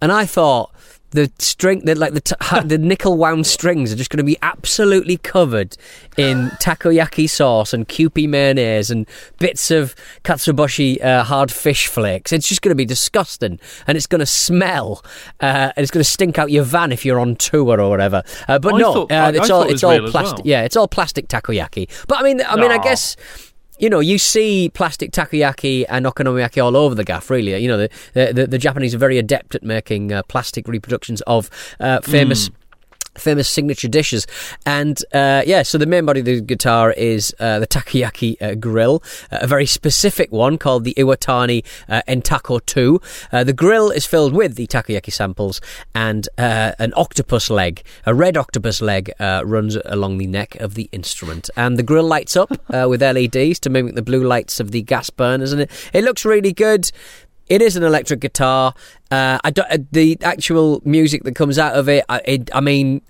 and 0.00 0.12
I 0.12 0.26
thought 0.26 0.74
the 1.12 1.30
string, 1.38 1.80
the, 1.84 1.94
like 1.94 2.12
the 2.14 2.20
t- 2.20 2.34
the 2.64 2.78
nickel 2.78 3.16
wound 3.16 3.46
strings, 3.56 3.92
are 3.92 3.96
just 3.96 4.10
going 4.10 4.18
to 4.18 4.24
be 4.24 4.36
absolutely 4.42 5.16
covered 5.16 5.76
in 6.16 6.48
takoyaki 6.60 7.28
sauce 7.28 7.72
and 7.72 7.88
Kewpie 7.88 8.28
mayonnaise 8.28 8.90
and 8.90 9.06
bits 9.38 9.70
of 9.70 9.94
katsuobushi 10.24 11.02
uh, 11.04 11.24
hard 11.24 11.50
fish 11.50 11.86
flakes. 11.86 12.32
It's 12.32 12.46
just 12.48 12.62
going 12.62 12.70
to 12.70 12.76
be 12.76 12.84
disgusting, 12.84 13.58
and 13.86 13.96
it's 13.96 14.06
going 14.06 14.20
to 14.20 14.26
smell, 14.26 15.04
uh, 15.40 15.72
and 15.76 15.82
it's 15.82 15.90
going 15.90 16.02
to 16.04 16.08
stink 16.10 16.38
out 16.38 16.50
your 16.50 16.64
van 16.64 16.92
if 16.92 17.04
you're 17.04 17.18
on 17.20 17.36
tour 17.36 17.80
or 17.80 17.90
whatever. 17.90 18.22
Uh, 18.48 18.58
but 18.58 18.74
I 18.74 18.78
no, 18.78 18.92
thought- 18.92 19.12
uh, 19.12 19.14
I- 19.14 19.18
I 19.26 19.28
it's 19.30 19.38
thought 19.48 19.50
all 19.50 19.62
it's 19.70 19.84
all 19.84 19.98
plastic. 20.10 20.38
well. 20.38 20.46
Yeah, 20.46 20.62
it's 20.62 20.76
all 20.76 20.88
plastic 20.88 21.28
takoyaki. 21.28 21.88
But 22.06 22.18
I 22.18 22.22
mean, 22.22 22.40
I 22.46 22.56
mean, 22.56 22.70
I 22.70 22.78
guess 22.78 23.16
you 23.80 23.88
know, 23.88 24.00
you 24.00 24.18
see 24.18 24.68
plastic 24.68 25.10
takoyaki 25.10 25.86
and 25.88 26.06
okonomiyaki 26.06 26.62
all 26.62 26.76
over 26.76 26.94
the 26.94 27.04
gaff. 27.04 27.30
Really, 27.30 27.56
you 27.56 27.68
know, 27.68 27.78
the 27.78 27.90
the, 28.12 28.46
the, 28.46 28.58
Japanese 28.58 28.94
are 28.94 28.98
very 28.98 29.18
adept 29.18 29.54
at 29.54 29.62
making 29.62 30.12
uh, 30.12 30.22
plastic 30.24 30.68
reproductions 30.68 31.22
of 31.22 31.48
uh, 31.80 32.00
famous. 32.02 32.50
Famous 33.16 33.48
signature 33.48 33.88
dishes, 33.88 34.26
and 34.64 35.02
uh, 35.12 35.42
yeah, 35.44 35.62
so 35.62 35.78
the 35.78 35.86
main 35.86 36.06
body 36.06 36.20
of 36.20 36.26
the 36.26 36.40
guitar 36.40 36.92
is 36.92 37.34
uh, 37.40 37.58
the 37.58 37.66
takoyaki 37.66 38.40
uh, 38.40 38.54
grill, 38.54 39.02
uh, 39.32 39.38
a 39.40 39.46
very 39.48 39.66
specific 39.66 40.30
one 40.30 40.56
called 40.56 40.84
the 40.84 40.94
Iwatani 40.94 41.64
uh, 41.88 42.02
Entako 42.06 42.64
2. 42.64 43.00
Uh, 43.32 43.42
the 43.42 43.52
grill 43.52 43.90
is 43.90 44.06
filled 44.06 44.32
with 44.32 44.54
the 44.54 44.66
takoyaki 44.68 45.12
samples, 45.12 45.60
and 45.94 46.28
an 46.38 46.92
octopus 46.96 47.50
leg, 47.50 47.82
a 48.06 48.14
red 48.14 48.36
octopus 48.36 48.80
leg, 48.80 49.10
runs 49.18 49.76
along 49.84 50.18
the 50.18 50.26
neck 50.28 50.54
of 50.56 50.74
the 50.74 50.88
instrument. 50.92 51.50
And 51.56 51.76
the 51.76 51.82
grill 51.82 52.04
lights 52.04 52.36
up 52.36 52.50
with 52.70 53.02
LEDs 53.02 53.58
to 53.60 53.70
mimic 53.70 53.96
the 53.96 54.02
blue 54.02 54.22
lights 54.22 54.60
of 54.60 54.70
the 54.70 54.82
gas 54.82 55.10
burners, 55.10 55.52
and 55.52 55.62
it, 55.62 55.70
it 55.92 56.04
looks 56.04 56.24
really 56.24 56.52
good. 56.52 56.90
It 57.50 57.60
is 57.60 57.74
an 57.74 57.82
electric 57.82 58.20
guitar. 58.20 58.72
Uh, 59.10 59.38
I 59.42 59.50
don't, 59.50 59.70
uh, 59.70 59.78
the 59.90 60.16
actual 60.22 60.80
music 60.84 61.24
that 61.24 61.34
comes 61.34 61.58
out 61.58 61.74
of 61.74 61.88
it. 61.88 62.04
I, 62.08 62.20
it, 62.24 62.50
I 62.54 62.60
mean, 62.60 63.02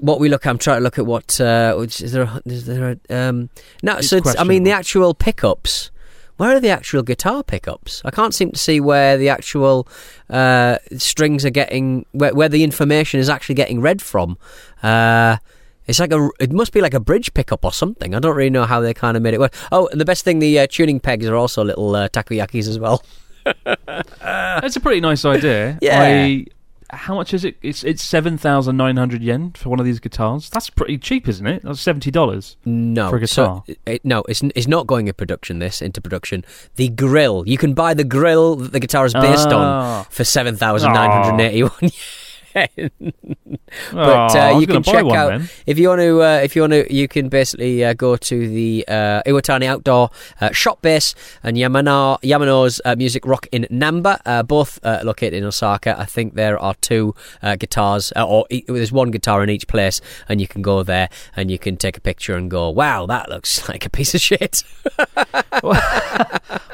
what 0.00 0.20
we 0.20 0.28
look. 0.28 0.46
I'm 0.46 0.58
trying 0.58 0.76
to 0.76 0.82
look 0.82 0.98
at 0.98 1.06
what. 1.06 1.40
Uh, 1.40 1.74
which, 1.76 2.02
is 2.02 2.12
there? 2.12 2.24
A, 2.24 2.42
is 2.44 2.66
there? 2.66 2.98
A, 3.08 3.28
um, 3.28 3.48
no. 3.82 3.96
It's 3.96 4.10
so 4.10 4.18
it's, 4.18 4.38
I 4.38 4.44
mean, 4.44 4.64
the 4.64 4.72
actual 4.72 5.14
pickups. 5.14 5.90
Where 6.36 6.54
are 6.54 6.60
the 6.60 6.68
actual 6.68 7.02
guitar 7.02 7.42
pickups? 7.42 8.02
I 8.04 8.10
can't 8.10 8.34
seem 8.34 8.52
to 8.52 8.58
see 8.58 8.78
where 8.78 9.16
the 9.16 9.30
actual 9.30 9.88
uh, 10.28 10.76
strings 10.98 11.46
are 11.46 11.50
getting. 11.50 12.04
Where, 12.12 12.34
where 12.34 12.50
the 12.50 12.64
information 12.64 13.20
is 13.20 13.30
actually 13.30 13.54
getting 13.54 13.80
read 13.80 14.02
from. 14.02 14.36
Uh, 14.82 15.38
it's 15.86 15.98
like 15.98 16.12
a. 16.12 16.28
It 16.40 16.52
must 16.52 16.74
be 16.74 16.82
like 16.82 16.94
a 16.94 17.00
bridge 17.00 17.32
pickup 17.32 17.64
or 17.64 17.72
something. 17.72 18.14
I 18.14 18.18
don't 18.18 18.36
really 18.36 18.50
know 18.50 18.64
how 18.64 18.80
they 18.80 18.92
kind 18.92 19.16
of 19.16 19.22
made 19.22 19.32
it 19.32 19.40
work. 19.40 19.54
Oh, 19.72 19.88
and 19.88 19.98
the 19.98 20.04
best 20.04 20.24
thing, 20.24 20.40
the 20.40 20.58
uh, 20.58 20.66
tuning 20.68 21.00
pegs 21.00 21.26
are 21.26 21.36
also 21.36 21.64
little 21.64 21.96
uh, 21.96 22.10
takoyakis 22.10 22.68
as 22.68 22.78
well. 22.78 23.02
That's 24.20 24.76
a 24.76 24.80
pretty 24.80 25.00
nice 25.00 25.24
idea. 25.24 25.78
Yeah. 25.82 26.00
I, 26.02 26.46
how 26.94 27.14
much 27.14 27.32
is 27.32 27.42
it? 27.44 27.56
It's 27.62 27.82
it's 27.84 28.02
seven 28.02 28.36
thousand 28.36 28.76
nine 28.76 28.98
hundred 28.98 29.22
yen 29.22 29.52
for 29.52 29.70
one 29.70 29.80
of 29.80 29.86
these 29.86 29.98
guitars. 29.98 30.50
That's 30.50 30.68
pretty 30.68 30.98
cheap, 30.98 31.26
isn't 31.26 31.46
it? 31.46 31.62
That's 31.62 31.80
seventy 31.80 32.10
dollars. 32.10 32.56
No, 32.66 33.08
For 33.08 33.16
a 33.16 33.20
guitar? 33.20 33.64
So, 33.66 33.74
it, 33.86 34.04
no, 34.04 34.22
it's 34.28 34.42
it's 34.54 34.68
not 34.68 34.86
going 34.86 35.08
in 35.08 35.14
production. 35.14 35.58
This 35.58 35.80
into 35.80 36.02
production. 36.02 36.44
The 36.76 36.90
grill. 36.90 37.44
You 37.46 37.56
can 37.56 37.72
buy 37.72 37.94
the 37.94 38.04
grill 38.04 38.56
that 38.56 38.72
the 38.72 38.80
guitar 38.80 39.06
is 39.06 39.14
based 39.14 39.48
Ah. 39.48 40.00
on 40.00 40.04
for 40.10 40.22
seven 40.24 40.54
thousand 40.56 40.92
nine 40.92 41.10
hundred 41.10 41.42
eighty-one. 41.44 41.72
Oh, 41.80 42.21
but 43.92 44.36
uh, 44.36 44.58
you 44.60 44.66
can 44.66 44.82
check 44.82 45.04
one 45.04 45.16
out 45.16 45.28
then. 45.30 45.48
if 45.66 45.78
you 45.78 45.88
want 45.88 46.00
to. 46.00 46.22
Uh, 46.22 46.40
if 46.42 46.54
you 46.56 46.62
want 46.62 46.72
to, 46.72 46.92
you 46.94 47.08
can 47.08 47.28
basically 47.28 47.84
uh, 47.84 47.94
go 47.94 48.16
to 48.16 48.48
the 48.48 48.84
uh, 48.88 49.22
Iwatani 49.26 49.64
Outdoor 49.66 50.10
uh, 50.40 50.50
Shop 50.52 50.82
Base 50.82 51.14
and 51.42 51.56
Yamano 51.56 52.20
Yamano's 52.22 52.80
uh, 52.84 52.94
Music 52.96 53.24
Rock 53.26 53.46
in 53.52 53.66
Namba, 53.70 54.20
uh, 54.26 54.42
both 54.42 54.78
uh, 54.84 55.00
located 55.04 55.34
in 55.34 55.44
Osaka. 55.44 55.98
I 55.98 56.04
think 56.04 56.34
there 56.34 56.58
are 56.58 56.74
two 56.80 57.14
uh, 57.42 57.56
guitars, 57.56 58.12
uh, 58.16 58.26
or 58.26 58.46
e- 58.50 58.64
there's 58.66 58.92
one 58.92 59.10
guitar 59.10 59.42
in 59.42 59.50
each 59.50 59.66
place, 59.68 60.00
and 60.28 60.40
you 60.40 60.46
can 60.48 60.62
go 60.62 60.82
there 60.82 61.08
and 61.36 61.50
you 61.50 61.58
can 61.58 61.76
take 61.76 61.96
a 61.96 62.00
picture 62.00 62.36
and 62.36 62.50
go, 62.50 62.68
"Wow, 62.70 63.06
that 63.06 63.28
looks 63.30 63.68
like 63.68 63.86
a 63.86 63.90
piece 63.90 64.14
of 64.14 64.20
shit." 64.20 64.62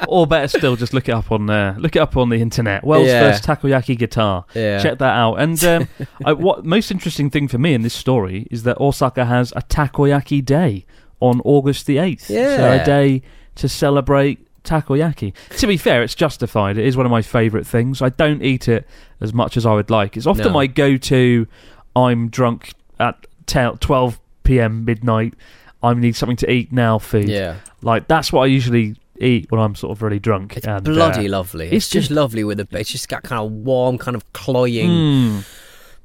or 0.07 0.25
better 0.27 0.47
still, 0.47 0.75
just 0.75 0.93
look 0.93 1.07
it 1.09 1.13
up 1.13 1.31
on 1.31 1.49
uh, 1.49 1.75
look 1.77 1.95
it 1.95 1.99
up 1.99 2.17
on 2.17 2.29
the 2.29 2.37
internet. 2.41 2.83
World's 2.83 3.09
Yeah. 3.09 3.31
first 3.31 3.43
takoyaki 3.43 3.97
guitar. 3.97 4.45
Yeah. 4.53 4.79
Check 4.81 4.97
that 4.99 5.13
out. 5.15 5.35
And 5.35 5.61
um, 5.69 5.87
I, 6.25 6.33
what 6.33 6.65
most 6.65 6.91
interesting 6.91 7.29
thing 7.29 7.47
for 7.47 7.57
me 7.57 7.73
in 7.73 7.81
this 7.81 7.93
story 7.93 8.47
is 8.51 8.63
that 8.63 8.79
Osaka 8.79 9.25
has 9.25 9.51
a 9.55 9.61
takoyaki 9.61 10.43
day 10.43 10.85
on 11.19 11.41
August 11.43 11.85
the 11.85 11.97
eighth. 11.97 12.29
Yeah, 12.29 12.57
so 12.57 12.81
a 12.81 12.85
day 12.85 13.21
to 13.55 13.67
celebrate 13.69 14.45
takoyaki. 14.63 15.33
To 15.57 15.67
be 15.67 15.77
fair, 15.77 16.03
it's 16.03 16.15
justified. 16.15 16.77
It 16.77 16.85
is 16.85 16.95
one 16.97 17.05
of 17.05 17.11
my 17.11 17.21
favourite 17.21 17.65
things. 17.67 18.01
I 18.01 18.09
don't 18.09 18.41
eat 18.43 18.67
it 18.67 18.87
as 19.21 19.33
much 19.33 19.57
as 19.57 19.65
I 19.65 19.73
would 19.73 19.89
like. 19.89 20.15
It's 20.17 20.25
often 20.27 20.45
No. 20.45 20.51
my 20.53 20.67
go-to. 20.67 21.47
I'm 21.95 22.29
drunk 22.29 22.73
at 22.99 23.25
10, 23.47 23.77
12 23.79 24.19
p.m. 24.43 24.85
midnight. 24.85 25.33
I 25.81 25.93
need 25.93 26.15
something 26.15 26.37
to 26.37 26.51
eat 26.51 26.71
now. 26.71 26.99
Food. 26.99 27.27
yeah, 27.29 27.55
Like 27.81 28.07
that's 28.07 28.31
what 28.33 28.41
I 28.43 28.45
usually 28.47 28.95
eat 29.19 29.51
when 29.51 29.59
I'm 29.61 29.75
sort 29.75 29.91
of 29.95 30.01
really 30.01 30.19
drunk. 30.19 30.57
it's 30.57 30.67
and, 30.67 30.83
bloody 30.83 31.27
uh, 31.27 31.31
lovely. 31.31 31.65
It's, 31.67 31.73
it's 31.85 31.89
just 31.89 32.07
just- 32.07 32.11
lovely 32.11 32.43
with 32.43 32.59
a. 32.59 32.67
It's 32.71 32.89
just 32.91 33.09
got 33.09 33.23
kind 33.23 33.41
of 33.41 33.51
warm, 33.51 33.97
kind 33.97 34.15
of 34.15 34.31
cloying. 34.33 34.89
mm, 34.89 35.47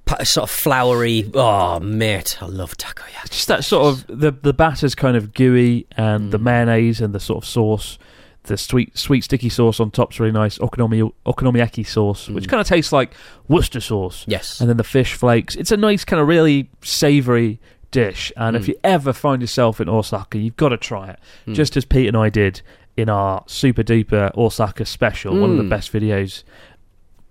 pa- 0.04 0.22
sort 0.24 0.44
of 0.44 0.50
flowery. 0.50 1.30
Oh, 1.34 1.80
mate, 1.80 2.36
I 2.42 2.46
love 2.46 2.76
takoyaki. 2.76 3.30
just 3.30 3.48
that 3.48 3.64
sort 3.64 3.86
of 3.86 4.06
the 4.20 4.30
the 4.32 4.52
batter's 4.52 4.94
kind 4.94 5.16
of 5.16 5.32
gooey 5.34 5.86
and 5.96 6.28
Mm. 6.28 6.30
the 6.32 6.38
mayonnaise 6.38 7.00
and 7.00 7.14
the 7.14 7.20
sort 7.20 7.42
of 7.44 7.48
sauce, 7.48 7.98
the 8.44 8.56
sweet 8.58 8.96
sweet 8.98 9.24
sticky 9.24 9.48
sauce 9.48 9.80
on 9.80 9.90
top's 9.90 10.20
really 10.20 10.32
nice. 10.32 10.58
Okonomi 10.58 11.10
okonomiyaki 11.26 11.86
sauce, 11.86 12.28
which 12.28 12.44
Mm. 12.44 12.48
kind 12.50 12.60
of 12.60 12.66
tastes 12.66 12.92
like 12.92 13.14
Worcester 13.48 13.80
sauce, 13.80 14.24
Yes. 14.28 14.60
and 14.60 14.68
then 14.68 14.76
the 14.76 14.84
fish 14.84 15.14
flakes. 15.14 15.56
It's 15.56 15.70
a 15.72 15.76
nice 15.76 16.04
kind 16.04 16.20
of 16.20 16.28
really 16.28 16.68
savoury 16.82 17.60
dish. 17.90 18.32
And 18.36 18.56
if 18.56 18.64
Mm. 18.64 18.68
you 18.68 18.74
ever 18.82 19.12
find 19.12 19.40
yourself 19.40 19.80
in 19.80 19.88
Osaka, 19.88 20.36
you've 20.38 20.56
got 20.56 20.70
to 20.70 20.76
try 20.76 21.10
it. 21.10 21.18
Mm. 21.46 21.54
Just 21.54 21.76
as 21.76 21.84
Pete 21.84 22.08
and 22.08 22.16
I 22.16 22.28
did 22.28 22.60
in 22.96 23.08
our 23.08 23.42
super 23.46 23.82
duper 23.82 24.36
Osaka 24.36 24.84
special, 24.84 25.38
one 25.38 25.50
of 25.50 25.56
the 25.56 25.62
Mm. 25.64 25.68
best 25.70 25.92
videos 25.92 26.42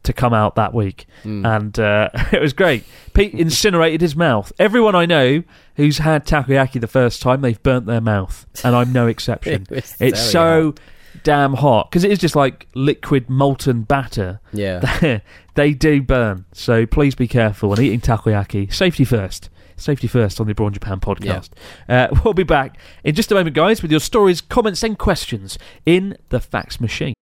to 0.03 0.11
come 0.11 0.33
out 0.33 0.55
that 0.55 0.73
week. 0.73 1.05
Mm. 1.23 1.47
and 1.57 1.79
uh, 1.79 2.09
it 2.33 2.41
was 2.41 2.51
great. 2.53 2.83
Pete 3.13 3.33
incinerated 3.33 4.01
his 4.01 4.15
mouth. 4.15 4.51
Everyone 4.59 4.95
I 4.95 5.05
know 5.05 5.43
who's 5.75 5.99
had 5.99 6.25
takoyaki 6.25 6.81
the 6.81 6.87
first 6.87 7.21
time, 7.21 7.39
they've 7.41 7.61
burnt 7.63 7.85
their 7.85 8.01
mouth, 8.01 8.45
and 8.63 8.75
I'm 8.75 8.91
no 8.91 9.07
exception. 9.15 9.65
It 9.71 9.93
it's 9.99 10.21
so 10.21 10.75
damn 11.23 11.53
hot 11.53 11.89
because 11.89 12.03
it 12.03 12.11
is 12.11 12.19
just 12.19 12.35
like 12.35 12.67
liquid 12.75 13.29
molten 13.29 13.83
batter. 13.83 14.41
Yeah. 14.51 15.19
they 15.55 15.73
do 15.73 16.01
burn. 16.01 16.45
So 16.51 16.85
please 16.85 17.15
be 17.15 17.27
careful 17.27 17.69
when 17.69 17.79
eating 17.81 18.01
takoyaki. 18.01 18.73
Safety 18.73 19.05
first. 19.05 19.49
Safety 19.75 20.07
first 20.07 20.39
on 20.39 20.47
the 20.47 20.51
Abroad 20.51 20.73
Japan 20.73 20.99
podcast. 20.99 21.49
Uh, 21.87 22.07
we'll 22.23 22.33
be 22.33 22.43
back 22.43 22.77
in 23.03 23.15
just 23.15 23.31
a 23.31 23.35
moment, 23.35 23.55
guys, 23.55 23.81
with 23.81 23.91
your 23.91 23.99
stories, 23.99 24.41
comments, 24.41 24.83
and 24.83 24.97
questions 24.97 25.57
in 25.85 26.17
the 26.29 26.39
fax 26.39 26.79
machine. 26.79 27.13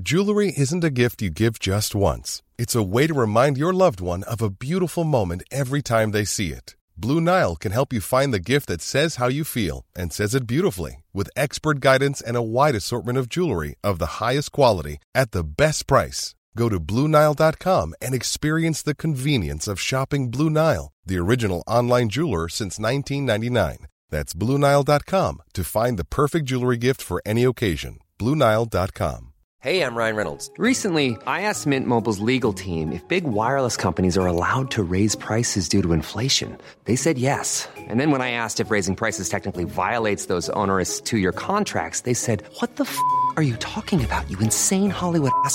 Jewelry 0.00 0.54
isn't 0.56 0.84
a 0.84 0.90
gift 0.90 1.20
you 1.20 1.30
give 1.30 1.58
just 1.58 1.94
once. 1.94 2.42
It's 2.56 2.76
a 2.76 2.82
way 2.82 3.06
to 3.06 3.14
remind 3.14 3.58
your 3.58 3.72
loved 3.72 4.00
one 4.00 4.22
of 4.22 4.40
a 4.40 4.48
beautiful 4.48 5.04
moment 5.04 5.42
every 5.50 5.82
time 5.82 6.12
they 6.12 6.24
see 6.24 6.52
it. 6.52 6.76
Blue 6.96 7.20
Nile 7.20 7.56
can 7.56 7.72
help 7.72 7.92
you 7.92 8.00
find 8.00 8.32
the 8.32 8.38
gift 8.38 8.66
that 8.68 8.82
says 8.82 9.16
how 9.16 9.28
you 9.28 9.42
feel 9.42 9.86
and 9.96 10.12
says 10.12 10.34
it 10.34 10.46
beautifully 10.46 11.02
with 11.12 11.30
expert 11.34 11.80
guidance 11.80 12.20
and 12.20 12.36
a 12.36 12.42
wide 12.42 12.74
assortment 12.74 13.18
of 13.18 13.28
jewelry 13.28 13.74
of 13.82 13.98
the 13.98 14.20
highest 14.22 14.52
quality 14.52 14.98
at 15.14 15.32
the 15.32 15.42
best 15.42 15.86
price. 15.86 16.34
Go 16.56 16.68
to 16.68 16.80
BlueNile.com 16.80 17.94
and 18.00 18.14
experience 18.14 18.82
the 18.82 18.94
convenience 18.94 19.68
of 19.68 19.80
shopping 19.80 20.30
Blue 20.30 20.50
Nile, 20.50 20.92
the 21.06 21.18
original 21.18 21.62
online 21.66 22.08
jeweler 22.08 22.48
since 22.48 22.78
1999. 22.78 23.86
That's 24.10 24.34
BlueNile.com 24.34 25.42
to 25.52 25.64
find 25.64 25.98
the 25.98 26.04
perfect 26.04 26.46
jewelry 26.46 26.76
gift 26.76 27.02
for 27.02 27.22
any 27.24 27.44
occasion. 27.44 27.98
BlueNile.com. 28.18 29.26
Hey, 29.62 29.84
I'm 29.84 29.94
Ryan 29.94 30.16
Reynolds. 30.16 30.50
Recently, 30.56 31.18
I 31.26 31.42
asked 31.42 31.66
Mint 31.66 31.86
Mobile's 31.86 32.20
legal 32.20 32.54
team 32.54 32.92
if 32.92 33.06
big 33.08 33.24
wireless 33.24 33.76
companies 33.76 34.16
are 34.16 34.26
allowed 34.26 34.70
to 34.70 34.82
raise 34.82 35.14
prices 35.14 35.68
due 35.68 35.82
to 35.82 35.92
inflation. 35.92 36.56
They 36.86 36.96
said 36.96 37.18
yes. 37.18 37.68
And 37.76 38.00
then 38.00 38.10
when 38.10 38.22
I 38.22 38.30
asked 38.30 38.60
if 38.60 38.70
raising 38.70 38.96
prices 38.96 39.28
technically 39.28 39.64
violates 39.64 40.26
those 40.26 40.48
onerous 40.56 40.98
two 41.02 41.18
year 41.18 41.32
contracts, 41.32 42.00
they 42.02 42.14
said, 42.14 42.42
What 42.60 42.76
the 42.76 42.84
f 42.84 42.96
are 43.36 43.42
you 43.42 43.56
talking 43.56 44.02
about, 44.02 44.30
you 44.30 44.38
insane 44.38 44.88
Hollywood 44.88 45.32
ass? 45.44 45.54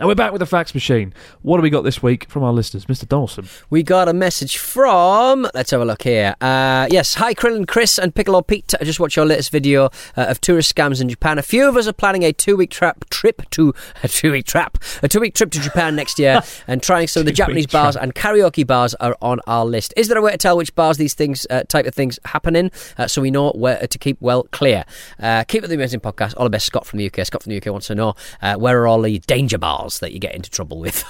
And 0.00 0.08
we're 0.08 0.14
back 0.14 0.32
with 0.32 0.40
the 0.40 0.46
fax 0.46 0.72
machine. 0.72 1.12
What 1.42 1.58
have 1.58 1.62
we 1.62 1.68
got 1.68 1.82
this 1.82 2.02
week 2.02 2.26
from 2.30 2.42
our 2.42 2.54
listeners? 2.54 2.86
Mr. 2.86 3.06
Donaldson. 3.06 3.50
We 3.68 3.82
got 3.82 4.08
a 4.08 4.14
message 4.14 4.56
from. 4.56 5.46
Let's 5.52 5.72
have 5.72 5.82
a 5.82 5.84
look 5.84 6.04
here. 6.04 6.34
Uh, 6.40 6.88
yes, 6.90 7.16
hi, 7.16 7.34
Krillin, 7.34 7.68
Chris, 7.68 7.98
and 7.98 8.14
Piccolo 8.14 8.40
Pete. 8.40 8.72
I 8.80 8.84
just 8.84 8.98
watched 8.98 9.16
your 9.16 9.26
latest 9.26 9.52
video 9.52 9.90
uh, 10.16 10.22
of 10.22 10.40
tourist 10.40 10.74
scams 10.74 11.02
in 11.02 11.10
Japan. 11.10 11.36
A 11.38 11.42
few 11.42 11.68
of 11.68 11.76
us 11.76 11.86
are 11.86 11.92
planning 11.92 12.22
a 12.22 12.32
two-week 12.32 12.70
trap 12.70 13.10
trip 13.10 13.42
to 13.50 13.74
a 14.02 14.08
two-week 14.08 14.46
trap, 14.46 14.78
a 15.02 15.08
two-week 15.08 15.34
trip 15.34 15.50
to 15.50 15.60
Japan 15.60 15.96
next 15.96 16.18
year, 16.18 16.40
and 16.66 16.82
trying 16.82 17.06
some 17.06 17.20
of 17.20 17.26
the 17.26 17.32
Japanese 17.32 17.66
bars 17.66 17.94
and 17.94 18.14
karaoke 18.14 18.66
bars 18.66 18.94
are 18.94 19.18
on 19.20 19.40
our 19.46 19.66
list. 19.66 19.92
Is 19.98 20.08
there 20.08 20.16
a 20.16 20.22
way 20.22 20.32
to 20.32 20.38
tell 20.38 20.56
which 20.56 20.74
bars 20.74 20.96
these 20.96 21.12
things, 21.12 21.46
uh, 21.50 21.64
type 21.64 21.84
of 21.84 21.94
things, 21.94 22.18
happen 22.24 22.56
in, 22.56 22.70
uh, 22.96 23.06
so 23.06 23.20
we 23.20 23.30
know 23.30 23.50
where 23.50 23.86
to 23.86 23.98
keep 23.98 24.16
well 24.22 24.44
clear? 24.44 24.86
Uh, 25.18 25.44
keep 25.44 25.62
it 25.62 25.66
the 25.66 25.74
amazing 25.74 26.00
podcast. 26.00 26.32
All 26.38 26.44
the 26.44 26.50
best, 26.50 26.64
Scott 26.64 26.86
from 26.86 27.00
the 27.00 27.06
UK. 27.06 27.26
Scott 27.26 27.42
from 27.42 27.50
the 27.50 27.58
UK 27.58 27.66
wants 27.66 27.88
to 27.88 27.94
know 27.94 28.14
uh, 28.40 28.54
where 28.54 28.80
are 28.80 28.86
all 28.86 29.02
the 29.02 29.18
danger 29.18 29.58
bars 29.58 29.89
that 29.98 30.12
you 30.12 30.18
get 30.20 30.34
into 30.34 30.48
trouble 30.50 30.78
with. 30.78 31.04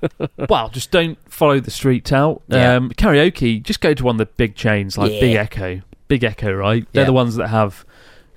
well, 0.48 0.68
just 0.70 0.90
don't 0.90 1.18
follow 1.30 1.60
the 1.60 1.70
street 1.70 2.12
out. 2.12 2.42
Yeah. 2.48 2.74
Um, 2.76 2.90
karaoke, 2.90 3.62
just 3.62 3.80
go 3.80 3.94
to 3.94 4.04
one 4.04 4.14
of 4.14 4.18
the 4.18 4.26
big 4.36 4.54
chains 4.54 4.96
like 4.98 5.10
Big 5.20 5.36
Echo. 5.36 5.82
Big 6.08 6.24
Echo, 6.24 6.52
right? 6.52 6.86
They're 6.92 7.02
Yeah. 7.02 7.06
the 7.06 7.12
ones 7.12 7.36
that 7.36 7.48
have 7.48 7.84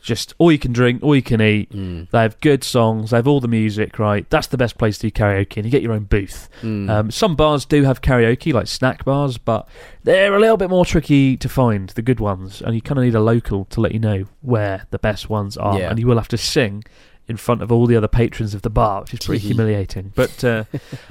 just 0.01 0.35
all 0.37 0.51
you 0.51 0.59
can 0.59 0.71
drink, 0.71 1.01
all 1.01 1.15
you 1.15 1.23
can 1.23 1.41
eat. 1.41 1.71
Mm. 1.71 2.07
They 2.11 2.19
have 2.19 2.39
good 2.39 2.63
songs. 2.63 3.09
They 3.09 3.17
have 3.17 3.27
all 3.27 3.39
the 3.39 3.47
music, 3.47 3.97
right? 3.97 4.29
That's 4.29 4.45
the 4.45 4.55
best 4.57 4.77
place 4.77 4.99
to 4.99 5.07
do 5.09 5.11
karaoke, 5.11 5.57
and 5.57 5.65
you 5.65 5.71
get 5.71 5.81
your 5.81 5.93
own 5.93 6.03
booth. 6.03 6.47
Mm. 6.61 6.89
Um, 6.91 7.09
some 7.11 7.35
bars 7.35 7.65
do 7.65 7.83
have 7.85 8.01
karaoke, 8.01 8.53
like 8.53 8.67
snack 8.67 9.03
bars, 9.03 9.39
but 9.39 9.67
they're 10.03 10.35
a 10.35 10.39
little 10.39 10.57
bit 10.57 10.69
more 10.69 10.85
tricky 10.85 11.35
to 11.37 11.49
find. 11.49 11.89
The 11.89 12.03
good 12.03 12.19
ones, 12.19 12.61
and 12.61 12.75
you 12.75 12.81
kind 12.83 12.99
of 12.99 13.03
need 13.05 13.15
a 13.15 13.19
local 13.19 13.65
to 13.65 13.81
let 13.81 13.93
you 13.93 13.99
know 13.99 14.25
where 14.41 14.85
the 14.91 14.99
best 14.99 15.27
ones 15.27 15.57
are, 15.57 15.79
Yeah. 15.79 15.89
and 15.89 15.97
you 15.99 16.05
will 16.05 16.17
have 16.17 16.27
to 16.29 16.37
sing. 16.37 16.83
In 17.27 17.37
front 17.37 17.63
of 17.63 17.71
all 17.71 17.87
the 17.87 17.95
other 17.95 18.07
patrons 18.07 18.53
of 18.53 18.61
the 18.61 18.69
bar, 18.69 19.01
which 19.01 19.13
is 19.15 19.25
pretty 19.25 19.47
humiliating. 19.47 20.11
But 20.15 20.43
uh, 20.43 20.65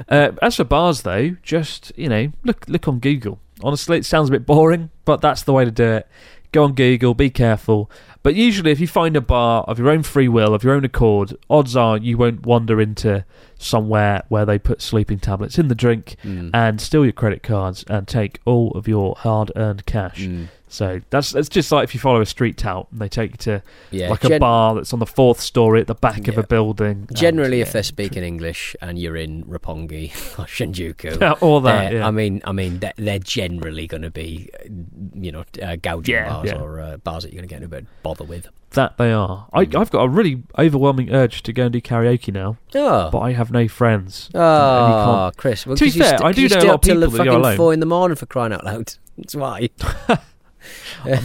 uh, 0.08 0.30
as 0.40 0.56
for 0.56 0.64
bars, 0.64 1.02
though, 1.02 1.36
just 1.42 1.92
you 1.96 2.08
know, 2.08 2.30
look 2.44 2.64
look 2.68 2.86
on 2.86 3.00
Google. 3.00 3.40
Honestly, 3.62 3.98
it 3.98 4.04
sounds 4.04 4.28
a 4.28 4.32
bit 4.32 4.46
boring, 4.46 4.90
but 5.04 5.20
that's 5.20 5.42
the 5.42 5.52
way 5.52 5.64
to 5.64 5.70
do 5.70 5.84
it. 5.84 6.08
Go 6.52 6.64
on 6.64 6.74
Google, 6.74 7.14
be 7.14 7.30
careful. 7.30 7.90
But 8.24 8.34
usually, 8.34 8.72
if 8.72 8.80
you 8.80 8.88
find 8.88 9.16
a 9.16 9.20
bar 9.20 9.62
of 9.68 9.78
your 9.78 9.88
own 9.90 10.02
free 10.02 10.26
will, 10.28 10.52
of 10.54 10.64
your 10.64 10.74
own 10.74 10.84
accord, 10.84 11.36
odds 11.48 11.76
are 11.76 11.96
you 11.96 12.16
won't 12.18 12.44
wander 12.44 12.80
into 12.80 13.24
somewhere 13.58 14.22
where 14.28 14.44
they 14.44 14.58
put 14.58 14.82
sleeping 14.82 15.18
tablets 15.18 15.58
in 15.58 15.68
the 15.68 15.74
drink 15.74 16.16
Mm. 16.24 16.50
and 16.52 16.80
steal 16.80 17.04
your 17.04 17.12
credit 17.12 17.42
cards 17.42 17.84
and 17.88 18.08
take 18.08 18.40
all 18.44 18.72
of 18.72 18.88
your 18.88 19.14
hard-earned 19.18 19.86
cash. 19.86 20.22
Mm. 20.22 20.48
So 20.68 21.00
that's 21.10 21.30
that's 21.30 21.48
just 21.48 21.70
like 21.70 21.84
if 21.84 21.94
you 21.94 22.00
follow 22.00 22.20
a 22.20 22.26
street 22.26 22.56
tout 22.56 22.88
and 22.90 23.00
they 23.00 23.08
take 23.08 23.30
you 23.30 23.36
to 23.36 23.62
Yeah, 23.92 24.08
like 24.08 24.24
a 24.24 24.28
gen- 24.30 24.40
bar 24.40 24.74
that's 24.74 24.92
on 24.92 24.98
the 24.98 25.06
fourth 25.06 25.40
story 25.40 25.80
at 25.80 25.86
the 25.86 25.94
back 25.94 26.26
of 26.26 26.36
a 26.36 26.42
building. 26.42 27.06
and, 27.08 27.16
Generally, 27.16 27.60
if 27.60 27.68
yeah, 27.68 27.72
they're 27.74 27.82
speaking 27.84 28.24
English 28.24 28.74
and 28.82 28.98
you're 28.98 29.14
in 29.16 29.44
Roppongi 29.44 30.06
or 30.38 30.46
Shinjuku, 30.46 31.38
all 31.42 31.60
that. 31.60 31.92
Yeah. 31.92 32.04
I 32.06 32.10
mean, 32.10 32.40
I 32.44 32.50
mean, 32.50 32.80
they're, 32.80 32.92
they're 32.96 33.18
generally 33.20 33.86
going 33.86 34.02
to 34.02 34.10
be, 34.10 34.50
uh, 34.52 34.68
you 35.14 35.30
know, 35.30 35.44
uh, 35.62 35.76
gouging 35.76 36.12
Yeah, 36.16 36.28
bars 36.28 36.46
yeah. 36.50 36.56
or 36.60 36.80
uh, 36.80 36.96
bars 36.96 37.22
that 37.22 37.32
you're 37.32 37.42
going 37.42 37.48
to 37.48 37.54
get 37.54 37.58
in 37.58 37.64
a 37.66 37.68
bit 37.68 37.86
bother 38.16 38.28
with. 38.28 38.48
That 38.70 38.96
they 38.98 39.12
are. 39.12 39.46
I, 39.52 39.66
Mm. 39.66 39.80
I've 39.80 39.90
got 39.90 40.02
a 40.02 40.08
really 40.08 40.42
overwhelming 40.58 41.12
urge 41.12 41.42
to 41.44 41.52
go 41.52 41.64
and 41.64 41.72
do 41.72 41.80
karaoke 41.80 42.32
now, 42.32 42.56
Oh, 42.74 43.08
but 43.10 43.20
I 43.20 43.32
have 43.32 43.50
no 43.52 43.68
friends. 43.68 44.30
and 44.34 44.40
you 44.40 44.46
oh, 44.46 45.04
can't- 45.26 45.36
Chris. 45.36 45.66
Well, 45.66 45.76
To 45.76 45.84
be 45.84 45.90
'cause 45.90 45.96
you 45.96 46.02
fair, 46.02 46.18
st- 46.18 46.22
I 46.24 46.32
do 46.32 46.42
you 46.42 46.48
know 46.48 46.56
a 46.56 46.60
stay 46.60 46.68
lot 46.68 46.74
up 46.74 46.80
of 46.80 46.84
till 46.86 46.94
people 46.96 47.10
that 47.10 47.16
go 47.18 47.24
fucking 47.24 47.32
alone. 47.40 47.56
four 47.56 47.72
in 47.72 47.80
the 47.80 47.86
morning 47.86 48.16
for 48.16 48.26
crying 48.26 48.52
out 48.52 48.64
loud. 48.64 48.94
That's 49.18 49.34
why. 49.36 49.68